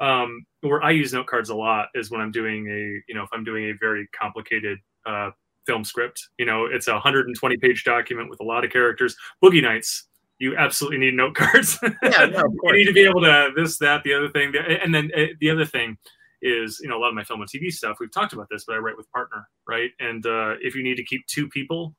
[0.00, 3.22] um, where I use note cards a lot is when I'm doing a, you know,
[3.22, 5.30] if I'm doing a very complicated uh,
[5.66, 6.28] film script.
[6.38, 9.16] You know, it's a 120 page document with a lot of characters.
[9.42, 10.08] Boogie Nights,
[10.38, 11.78] you absolutely need note cards.
[12.02, 15.10] Yeah, no, you need to be able to this, that, the other thing, and then
[15.16, 15.96] uh, the other thing
[16.44, 17.96] is, you know, a lot of my film and TV stuff.
[17.98, 19.90] We've talked about this, but I write with partner, right?
[19.98, 21.96] And uh, if you need to keep two people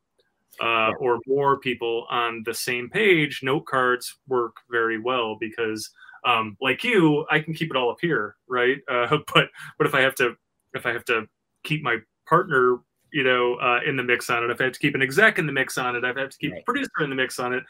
[0.62, 5.90] uh, or more people on the same page, note cards work very well because,
[6.26, 8.78] um, like you, I can keep it all up here, right?
[8.90, 10.36] Uh, but but if I have to
[10.76, 11.28] if I have to
[11.64, 12.78] keep my partner,
[13.12, 15.40] you know, uh, in the mix on it, if I have to keep an exec
[15.40, 16.62] in the mix on it, if I have to keep Right.
[16.62, 17.64] a producer in the mix on it,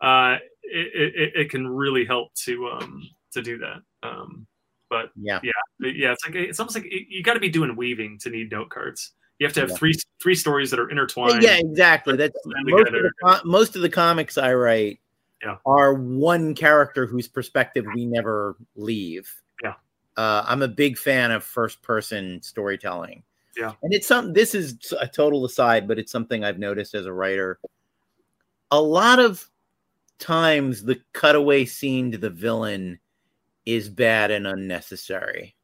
[0.00, 3.02] uh, it, it, it can really help to um,
[3.32, 3.82] to do that.
[4.02, 4.46] Um,
[4.92, 5.40] but Yeah.
[5.42, 8.50] yeah, yeah it's like it's almost like you, got to be doing weaving to need
[8.50, 9.12] note cards.
[9.38, 9.76] You have to have Yeah.
[9.76, 11.42] three three stories that are intertwined.
[11.42, 12.14] Yeah, exactly.
[12.16, 15.00] That's most of, the, most of the comics I write
[15.42, 15.56] Yeah.
[15.64, 19.32] are one character whose perspective we never leave.
[19.62, 19.74] Yeah.
[20.18, 23.22] Uh, I'm a big fan of first person storytelling.
[23.56, 23.72] Yeah.
[23.82, 27.12] And it's some this is a total aside, but it's something I've noticed as a
[27.12, 27.58] writer.
[28.70, 29.48] A lot of
[30.18, 32.98] times the cutaway scene to the villain
[33.66, 35.54] is bad and unnecessary.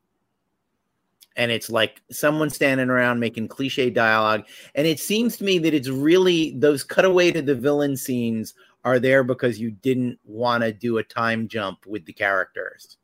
[1.36, 4.44] And it's like someone standing around making cliche dialogue.
[4.74, 8.98] And it seems to me that it's really those cutaway to the villain scenes are
[8.98, 12.96] there because you didn't want to do a time jump with the characters.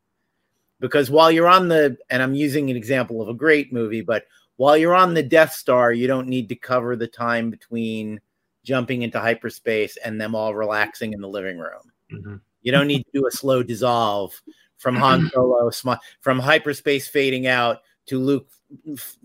[0.81, 4.25] Because while you're on the, and I'm using an example of a great movie, but
[4.57, 8.19] while you're on the Death Star, you don't need to cover the time between
[8.63, 11.91] jumping into hyperspace and them all relaxing in the living room.
[12.11, 12.41] Mhm.
[12.63, 14.41] You don't need to do a slow dissolve
[14.77, 18.47] from Han Solo smi- from hyperspace fading out to Luke,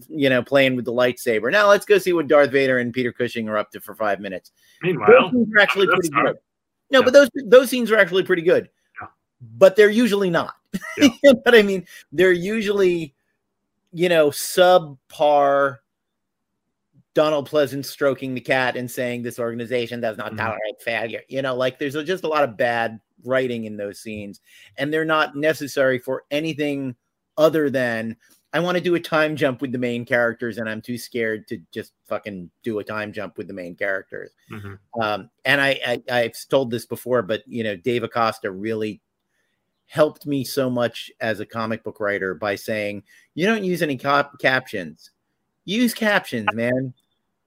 [0.08, 1.50] you know, playing with the lightsaber.
[1.52, 4.20] Now let's go see what Darth Vader and Peter Cushing are up to for five
[4.20, 4.52] minutes.
[4.82, 6.36] Those Meanwhile, scenes are actually pretty not- good.
[6.92, 7.04] No, yeah.
[7.04, 8.68] but those those scenes are actually pretty good.
[9.00, 9.08] Yeah.
[9.58, 10.54] But they're usually not.
[10.96, 11.04] Yeah.
[11.22, 11.86] you know what I mean?
[12.12, 13.14] They're usually,
[13.92, 15.78] you know, subpar.
[17.12, 20.36] Donald Pleasence stroking the cat and saying this organization does not Mhm.
[20.38, 21.22] tolerate failure.
[21.28, 24.40] You know, like there's just a lot of bad writing in those scenes,
[24.76, 26.94] and they're not necessary for anything
[27.36, 28.16] other than
[28.52, 31.46] I want to do a time jump with the main characters, and I'm too scared
[31.48, 34.32] to just fucking do a time jump with the main characters.
[34.50, 34.78] Mhm.
[35.00, 39.00] Um, and I, I I've told this before, but you know, Dave Acosta really
[39.86, 43.02] helped me so much as a comic book writer by saying,
[43.34, 45.10] you don't use any cap- captions.
[45.64, 46.94] Use captions, man.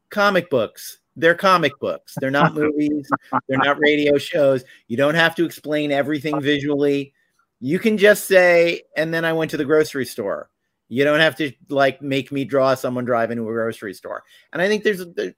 [0.09, 0.99] Comic books.
[1.15, 2.15] They're comic books.
[2.19, 3.09] They're not movies.
[3.47, 4.63] They're not radio shows.
[4.87, 7.13] You don't have to explain everything visually.
[7.59, 10.49] You can just say, and then I went to the grocery store.
[10.89, 14.23] You don't have to like make me draw someone driving to a grocery store.
[14.51, 15.33] And I think there's a,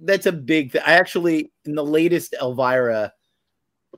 [0.00, 0.82] that's a big thing.
[0.84, 3.12] I actually in the latest Elvira,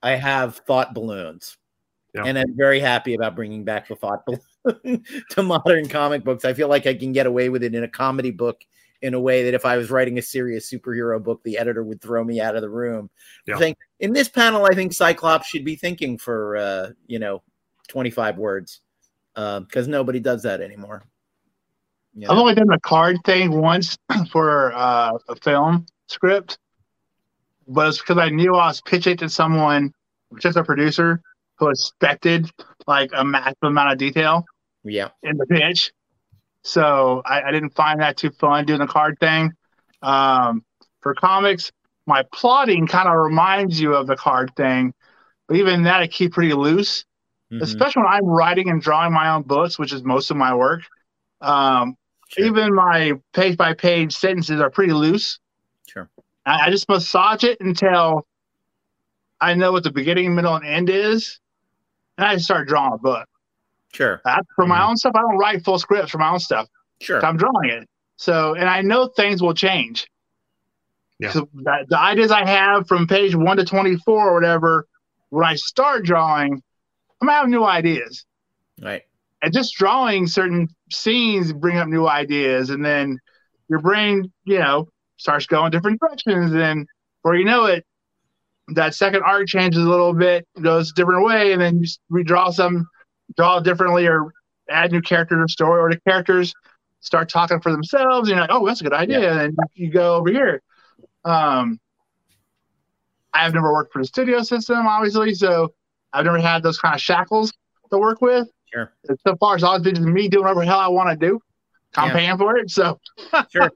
[0.01, 1.57] I have thought balloons.
[2.15, 2.23] Yeah.
[2.25, 6.45] And I'm very happy about bringing back the thought balloon to modern comic books.
[6.45, 8.61] I feel like I can get away with it in a comedy book
[9.01, 12.01] in a way that if I was writing a serious superhero book, the editor would
[12.01, 13.09] throw me out of the room.
[13.47, 13.57] Yeah.
[13.57, 17.41] Saying, in this panel, I think Cyclops should be thinking for uh, you know,
[17.89, 18.81] 25 words.
[19.35, 21.03] because nobody does that anymore.
[22.13, 23.97] You I've only done the card thing once
[24.31, 26.57] for uh, a film script,
[27.67, 29.93] but it's because I knew I was pitching to someone,
[30.39, 31.21] just a producer,
[31.55, 32.51] who expected
[32.87, 34.45] like a massive amount of detail
[34.83, 35.09] yeah.
[35.23, 35.93] in the pitch.
[36.63, 39.51] So I, I didn't find that too fun doing the card thing.
[40.01, 40.63] Um,
[41.01, 41.71] for comics,
[42.05, 44.93] my plotting kind of reminds you of the card thing,
[45.47, 47.05] but even that I keep pretty loose
[47.51, 47.61] Mhm.
[47.61, 50.81] especially when I'm writing and drawing my own books, which is most of my work.
[51.41, 51.97] Um,
[52.29, 52.45] Sure.
[52.45, 55.37] Even my page by page sentences are pretty loose.
[55.85, 56.09] Sure.
[56.45, 58.25] I, I just massage it until
[59.41, 61.41] I know what the beginning, middle, and end is,
[62.17, 63.27] and I just start drawing a book.
[63.93, 64.21] Sure.
[64.25, 64.89] I, for my Mhm.
[64.89, 66.67] own stuff, I don't write full scripts for my own stuff.
[67.01, 67.23] Sure.
[67.25, 67.89] I'm drawing it.
[68.17, 70.07] So, and I know things will change.
[71.19, 71.31] Yeah.
[71.31, 74.87] So that, the ideas I have from page one to 24 or whatever,
[75.29, 76.53] when I start drawing,
[77.21, 78.25] I'm gonna have new ideas.
[78.81, 79.03] Right.
[79.41, 83.19] And just drawing certain scenes bring up new ideas, and then
[83.69, 84.87] your brain, you know,
[85.17, 86.53] starts going different directions.
[86.53, 86.87] And
[87.21, 87.85] before you know it,
[88.69, 92.53] that second art changes a little bit, goes a different way, and then you redraw
[92.53, 92.87] some,
[93.35, 94.31] draw differently, or
[94.69, 96.53] add new characters to the story, or the characters
[96.99, 98.29] start talking for themselves.
[98.29, 99.43] And you're like, oh, that's a good idea.
[99.43, 100.61] And you go over here.
[101.25, 101.79] Um,
[103.33, 105.73] I've never worked for the studio system, obviously, so
[106.13, 107.53] I've never had those kind of shackles
[107.91, 108.47] to work with.
[108.73, 108.91] Sure.
[109.25, 111.39] So far, it's always been just me doing whatever the hell I want to do.
[111.95, 112.13] I'm Yeah.
[112.13, 112.99] paying for it, so
[113.49, 113.71] sure.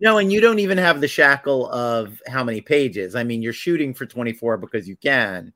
[0.00, 3.14] No, and you don't even have the shackle of how many pages.
[3.14, 5.52] I mean, you're shooting for 24 because you can,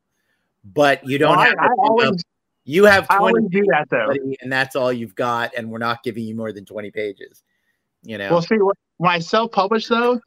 [0.65, 2.23] but you don't Well, have I to always
[2.69, 4.11] You have 20 always do that though.
[4.43, 7.45] and that's all you've got, and we're not giving you more than 20 pages.
[8.03, 10.21] You know, Well, see, when I self-publish though,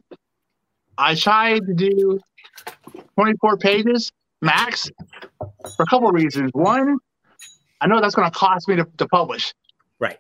[0.98, 2.20] I try to do
[3.16, 4.12] 24 pages
[4.42, 4.90] max
[5.76, 6.52] for a couple of reasons.
[6.54, 6.98] One,
[7.82, 9.54] I know that's going to cost me to, to publish.
[10.00, 10.18] Right.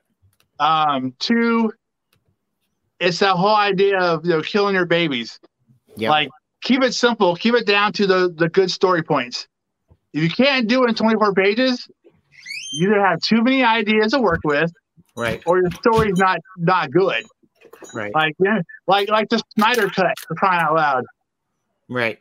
[0.59, 1.71] Um, two,
[2.99, 5.39] it's that whole idea of you know killing your babies.
[5.95, 6.09] Yeah.
[6.09, 6.29] Like
[6.61, 9.47] keep it simple, keep it down to the the good story points.
[10.11, 11.87] If you can't do it in 24 pages,
[12.73, 14.71] you either have too many ideas to work with,
[15.15, 17.25] right, or your story's not not good.
[17.93, 18.35] right, Like
[18.87, 21.05] like like the Snyder cut for crying out loud.
[21.89, 22.19] right.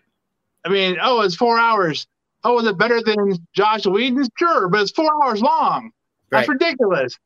[0.65, 2.07] I mean, oh, it's four hours.
[2.45, 4.29] Oh, is it better than Joss Whedon's?
[4.39, 5.91] Sure, but it's four hours long.
[6.31, 7.17] That's ridiculous.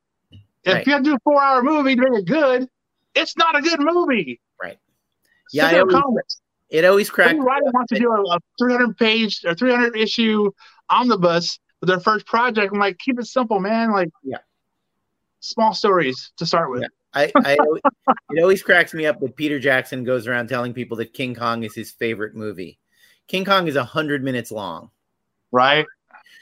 [0.65, 0.87] If Right.
[0.87, 2.69] you have to do a four hour movie to make it good,
[3.15, 4.39] it's not a good movie.
[4.63, 4.79] Right.
[5.53, 7.35] Yeah, Stick I always- It always cracks.
[7.39, 10.51] Writer wants to do a, a 300 page or 300 issue
[10.89, 11.59] omnibus
[11.89, 12.73] their first project.
[12.73, 13.93] I'm like, keep it simple, man.
[13.93, 14.39] Like, Yeah.
[15.41, 16.83] small stories to start with.
[16.83, 16.89] Yeah.
[17.15, 17.57] I, I
[18.31, 21.63] it always cracks me up that Peter Jackson goes around telling people that King Kong
[21.63, 22.79] is his favorite movie.
[23.29, 24.91] King Kong is hundred minutes long.
[25.51, 25.85] Right?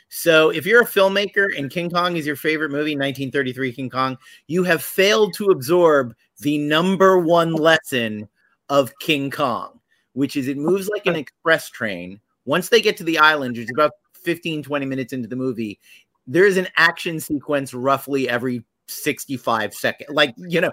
[0.09, 4.18] So if you're a filmmaker and King Kong is your favorite movie, 1933 King Kong,
[4.49, 8.28] you have failed to absorb the number one lesson
[8.68, 9.78] of King Kong,
[10.14, 12.20] which is it moves like an express train.
[12.45, 13.93] Once they get to the island, is about
[14.25, 15.79] 15, 20 minutes into the movie,
[16.27, 20.11] there is an action sequence roughly every 65 seconds.
[20.11, 20.73] Like, you know,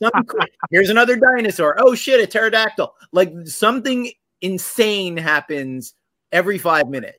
[0.70, 1.76] here's another dinosaur.
[1.78, 2.94] Oh shit, a pterodactyl.
[3.12, 5.94] Like something insane happens
[6.32, 7.18] every five minutes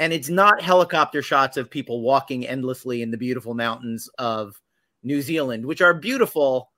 [0.00, 4.58] and it's not helicopter shots of people walking endlessly in the beautiful mountains of
[5.02, 6.70] New Zealand, which are beautiful,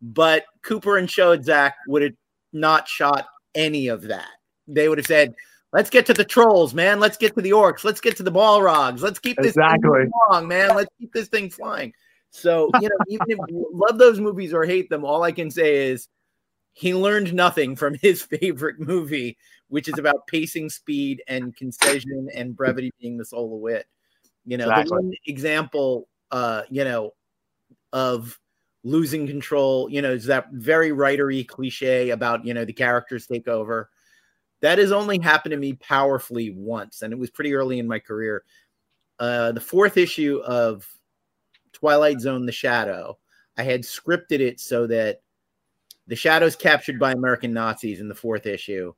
[0.00, 2.12] but Cooper and Schoedsack would have
[2.52, 3.26] not shot
[3.56, 4.28] any of that.
[4.68, 5.34] They would have said,
[5.74, 7.00] "Let's get to the trolls, man.
[7.00, 7.84] Let's get to the orcs.
[7.84, 9.00] Let's get to the Balrogs.
[9.00, 10.04] Let's keep this thing Exactly.
[10.30, 10.74] along, man.
[10.74, 11.92] Let's keep this thing flying."
[12.30, 15.50] So you know, even if you love those movies or hate them, all I can
[15.50, 16.08] say is
[16.72, 19.36] he learned nothing from his favorite movie,
[19.68, 23.86] which is about pacing, speed, and concision and brevity being the soul of wit.
[24.44, 24.84] You know, Exactly.
[24.84, 27.14] the one example, uh, you know,
[27.92, 28.38] of
[28.82, 33.48] losing control, you know, is that very writery cliche about, you know, the characters take
[33.48, 33.90] over.
[34.64, 37.98] That has only happened to me powerfully once, and it was pretty early in my
[37.98, 38.44] career.
[39.18, 40.88] Uh, the fourth issue of
[41.74, 43.18] Twilight Zone The Shadow,
[43.58, 45.20] I had scripted it so that
[46.06, 48.94] the Shadow's captured by American Nazis in the fourth issue,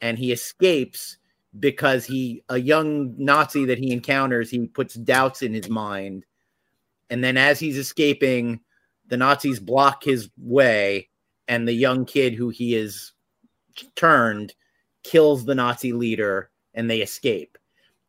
[0.00, 1.16] and he escapes
[1.58, 6.24] because he a young Nazi that he encounters, he puts doubts in his mind.
[7.10, 8.60] And then as he's escaping,
[9.08, 11.08] the Nazis block his way,
[11.48, 13.10] and the young kid who he is
[13.96, 14.54] turned
[15.02, 17.58] kills the Nazi leader, and they escape.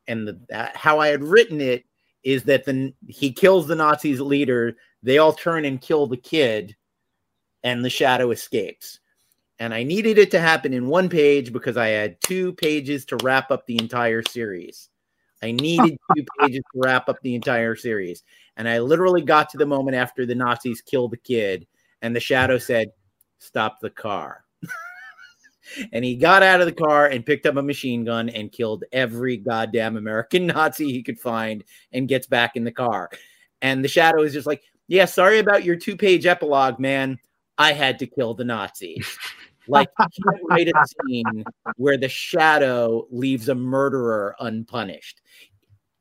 [0.07, 1.85] And the, uh, how I had written it
[2.23, 6.75] is that the he kills the Nazis leader, they all turn and kill the kid,
[7.63, 8.99] and the shadow escapes.
[9.59, 13.17] And I needed it to happen in one page because I had two pages to
[13.17, 14.89] wrap up the entire series.
[15.43, 18.23] I needed two pages to wrap up the entire series.
[18.57, 21.67] And I literally got to the moment after the Nazis killed the kid,
[22.01, 22.91] and the shadow said,
[23.39, 24.45] Stop the car.
[25.91, 28.83] and he got out of the car and picked up a machine gun and killed
[28.91, 33.09] every goddamn American Nazi he could find and gets back in the car.
[33.61, 37.19] And the shadow is just like, Yeah, sorry about your two page epilogue, man.
[37.57, 39.17] I had to kill the Nazis.
[39.67, 39.89] Like,
[40.49, 40.73] write a
[41.07, 41.43] scene
[41.77, 45.21] where the shadow leaves a murderer unpunished.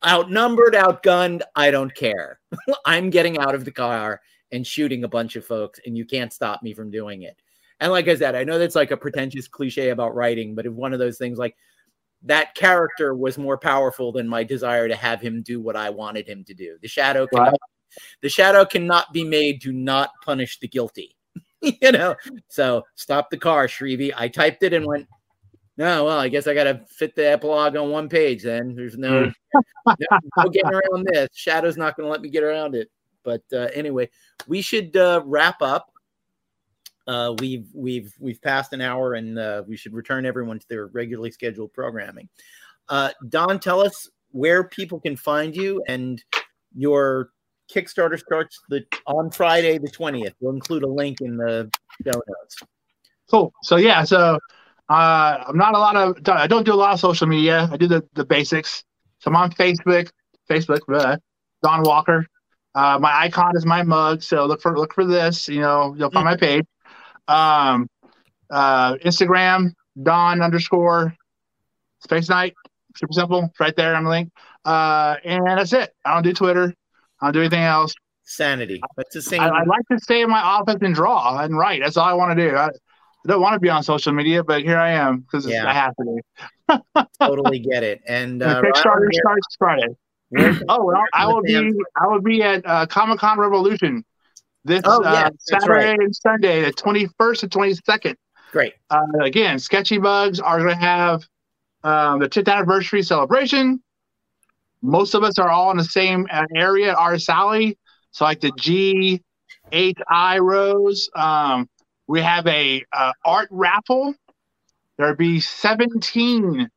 [0.04, 2.40] Outnumbered, outgunned, I don't care.
[2.86, 6.32] I'm getting out of the car and shooting a bunch of folks, and you can't
[6.32, 7.40] stop me from doing it.
[7.80, 10.74] And like I said, I know that's like a pretentious cliche about writing, but it's
[10.74, 11.56] one of those things like
[12.22, 16.26] that character was more powerful than my desire to have him do what I wanted
[16.28, 16.76] him to do.
[16.82, 17.60] The shadow cannot, Right.
[18.20, 21.16] the shadow cannot be made to not punish the guilty.
[21.62, 22.16] you know,
[22.48, 24.12] so stop the car, Shrevvy.
[24.16, 25.06] I typed it and went,
[25.76, 28.74] no, well, I guess I got to fit the epilogue on one page then.
[28.74, 29.94] There's no, no,
[30.36, 31.28] no getting around this.
[31.32, 32.90] Shadow's not going to let me get around it.
[33.24, 34.10] But uh, anyway,
[34.46, 35.90] we should uh, wrap up.
[37.06, 40.86] Uh, we've we've we've passed an hour, and uh, we should return everyone to their
[40.88, 42.28] regularly scheduled programming.
[42.88, 46.22] Uh, Don, tell us where people can find you, and
[46.74, 47.30] your
[47.72, 50.34] Kickstarter starts the on Friday the twentieth.
[50.40, 51.70] We'll include a link in the
[52.04, 52.56] show notes.
[53.30, 53.52] Cool.
[53.62, 54.38] So yeah, so
[54.88, 57.68] uh, I'm not a lot of I don't do a lot of social media.
[57.72, 58.84] I do the, the basics.
[59.20, 60.10] So I'm on Facebook,
[60.48, 61.16] Facebook, uh,
[61.62, 62.26] Don Walker.
[62.74, 65.48] Uh, my icon is my mug, so look for look for this.
[65.48, 66.64] You know, you'll find my page.
[67.30, 67.88] Um,
[68.50, 71.14] uh, Instagram, Don underscore
[72.06, 72.52] Spaceknight.
[72.96, 73.44] Super simple.
[73.44, 74.32] It's right there on the link.
[74.64, 75.94] Uh, and that's it.
[76.04, 76.74] I don't do Twitter.
[77.20, 77.94] I don't do anything else.
[78.24, 78.80] Sanity.
[78.96, 79.40] That's the same.
[79.40, 81.82] I, I like to stay in my office and draw and write.
[81.82, 82.56] That's all I want to do.
[82.56, 82.70] I, I
[83.28, 85.66] don't want to be on social media, but here I am because Yeah.
[85.66, 87.02] I have to be.
[87.20, 88.00] totally get it.
[88.06, 89.88] And uh, Kickstarter starts Friday.
[90.68, 94.04] Oh well, I will be I will be at uh, Comic Con Revolution
[94.64, 95.98] this Oh, yeah, uh, Saturday right.
[95.98, 98.16] and Sunday, the twenty first and twenty second.
[98.52, 98.74] great.
[98.90, 101.22] Uh, again, Sketchy Bugs are going to have
[101.82, 103.82] um, the 10th anniversary celebration.
[104.82, 107.78] Most of us are all in the same uh, area, our Sally.
[108.10, 109.22] So, like the G,
[109.72, 111.08] H, I rows.
[111.14, 111.68] Um,
[112.06, 114.14] we have a uh, art raffle.
[114.98, 116.68] There'll be 17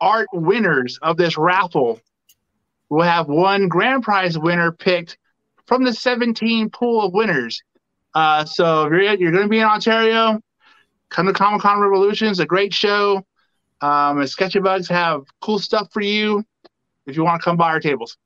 [0.00, 2.00] art winners of this raffle.
[2.88, 5.18] We'll have one grand prize winner picked
[5.66, 7.62] from the 17 pool of winners.
[8.14, 10.40] Uh, so if you're, you're going to be in Ontario,
[11.08, 12.28] come to Comic Con Revolution.
[12.28, 13.24] It's a great show.
[13.80, 16.44] Um, and Sketchy Bugs have cool stuff for you
[17.06, 18.16] if you want to come by our tables.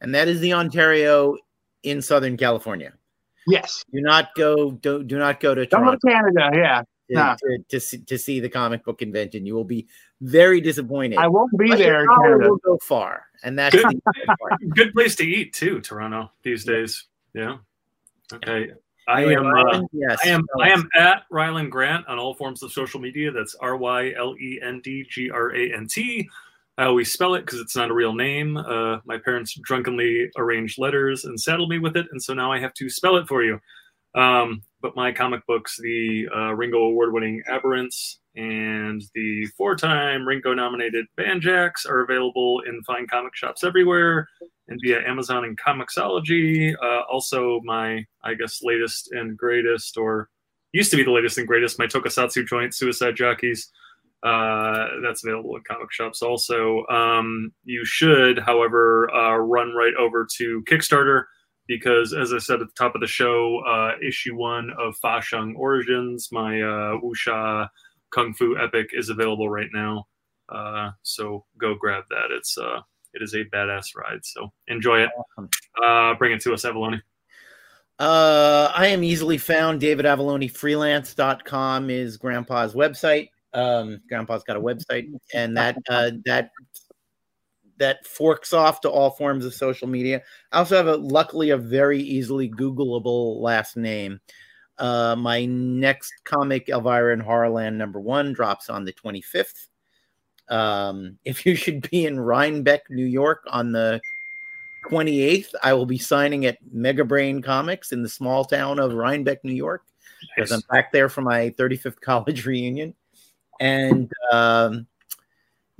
[0.00, 1.36] And that is the Ontario
[1.84, 2.92] in Southern California.
[3.46, 3.84] Yes.
[3.92, 4.72] Do not go.
[4.72, 6.50] Do, do not go to Don't go to Canada.
[6.54, 6.80] Yeah.
[6.80, 7.34] to, nah.
[7.36, 9.46] to, to, see, to see the comic book convention.
[9.46, 9.86] You will be
[10.20, 11.18] very disappointed.
[11.18, 12.50] I won't be But there in your dollar Canada.
[12.50, 14.02] will go far, and that's Good.
[14.74, 17.06] Good place to eat too, Toronto these days.
[17.34, 17.58] Yeah.
[18.32, 18.72] Okay.
[19.08, 19.46] I am.
[19.46, 20.44] Uh, yes, I am.
[20.60, 23.32] I am at Rylend Grant on all forms of social media.
[23.32, 26.28] That's R Y L E N D G R A N T.
[26.78, 28.56] I always spell it because it's not a real name.
[28.56, 32.60] Uh, my parents drunkenly arranged letters and saddled me with it, and so now I
[32.60, 33.58] have to spell it for you.
[34.14, 41.88] Um, but my comic books, the uh, Ringo Award-winning Aberrants and the four-time Ringo-nominated Banjax,
[41.88, 44.28] are available in fine comic shops everywhere
[44.68, 46.74] and via Amazon and Comixology.
[46.82, 50.28] Uh, also, my I guess latest and greatest, or
[50.72, 53.70] used to be the latest and greatest, my Tokusatsu joint, Suicide Jockeys.
[54.22, 56.22] Uh, that's available in comic shops.
[56.22, 61.24] Also, um, you should, however, uh, run right over to Kickstarter
[61.66, 65.20] because, as I said at the top of the show, uh, issue one of Fa
[65.22, 67.68] Sheng Origins, my uh, wuxia
[68.10, 70.06] kung fu epic, is available right now.
[70.48, 72.30] Uh, so go grab that.
[72.30, 72.80] It's uh,
[73.14, 74.24] it is a badass ride.
[74.24, 75.10] So enjoy it.
[75.82, 77.00] Uh, bring it to us, Avallone.
[77.98, 79.80] Uh, I am easily found.
[79.80, 83.28] David Avallone freelance.com is grandpa's website.
[83.54, 86.50] Um, grandpa's got a website and that, uh, that,
[87.82, 90.22] that forks off to all forms of social media.
[90.52, 94.20] I also have a, luckily a very easily Googleable last name.
[94.78, 99.66] Uh, my next comic, Elvira and Horrorland number one drops on the 25th.
[100.48, 104.00] Um, if you should be in Rhinebeck, New York on the
[104.88, 109.44] 28th, I will be signing at Mega Brain Comics in the small town of Rhinebeck,
[109.44, 109.82] New York,
[110.36, 110.62] because Nice.
[110.62, 112.94] I'm back there for my 35th college reunion.
[113.58, 114.86] And um,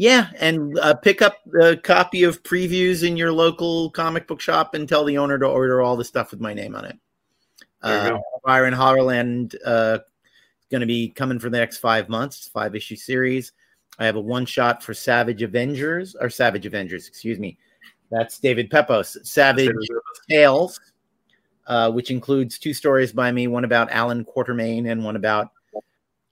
[0.03, 4.75] yeah, and uh, pick up a copy of previews in your local comic book shop
[4.75, 6.99] and tell the owner to order all the stuff with my name on it.
[7.83, 8.19] Uh.
[8.45, 9.99] Byron Hollerland uh,
[10.73, 13.53] going to be coming for the next five months, five issue series.
[14.01, 17.57] I have a one shot for Savage Avengers or Savage Avengers, excuse me.
[18.11, 19.17] That's David Pepose.
[19.23, 19.71] Savage
[20.29, 20.81] Tales,
[21.69, 25.53] uh, which includes two stories by me, one about Allan Quatermain and one about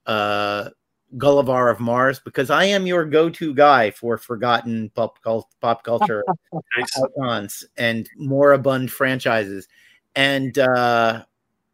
[0.07, 0.71] uh,
[1.17, 6.23] Gulliver of Mars, because I am your go-to guy for forgotten pop, cul- pop culture
[6.77, 9.67] icons and moribund franchises.
[10.15, 11.25] And uh,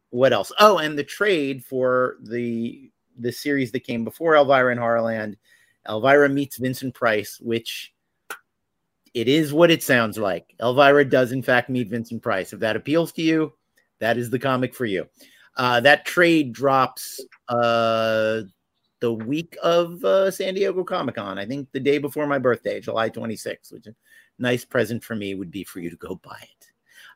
[0.10, 0.52] what else?
[0.60, 5.38] Oh, and the trade for the the series that came before Elvira and Horrorland,
[5.90, 7.94] Elvira meets Vincent Price, which
[9.16, 10.54] it is what it sounds like.
[10.62, 12.54] Elvira does in fact meet Vincent Price.
[12.54, 13.54] If that appeals to you,
[14.00, 15.08] that is the comic for you.
[15.56, 17.20] Uh, that trade drops
[17.50, 18.42] uh,
[19.00, 21.38] the week of uh, San Diego Comic Con.
[21.38, 25.16] I think the day before my birthday, July 26th, which is a nice present for
[25.16, 26.68] me would be for you to go buy it.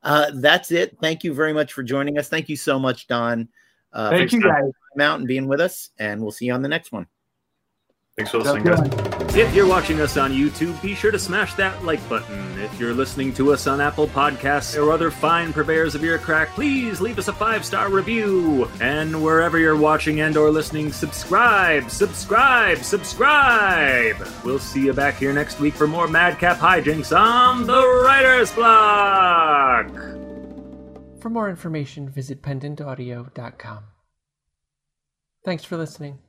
[0.04, 0.98] Uh, that's it.
[1.02, 2.30] Thank you very much for joining us.
[2.30, 3.48] Thank you so much, Don.
[3.94, 4.72] Uh, Thank you, guys.
[5.00, 7.08] out and being with us, and we'll see you on the next one.
[8.22, 9.36] Thanks for listening, guys.
[9.36, 12.60] If you're watching us on YouTube, be sure to smash that like button.
[12.60, 16.50] If you're listening to us on Apple Podcasts or other fine purveyors of ear crack,
[16.50, 18.70] please leave us a five-star review.
[18.80, 24.18] And wherever you're watching and or listening, subscribe, subscribe, subscribe.
[24.46, 29.90] We'll see you back here next week for more Madcap hijinks on the Writer's Block.
[31.22, 33.84] For more information, visit pendantaudio.com.
[35.44, 36.20] Thanks for listening.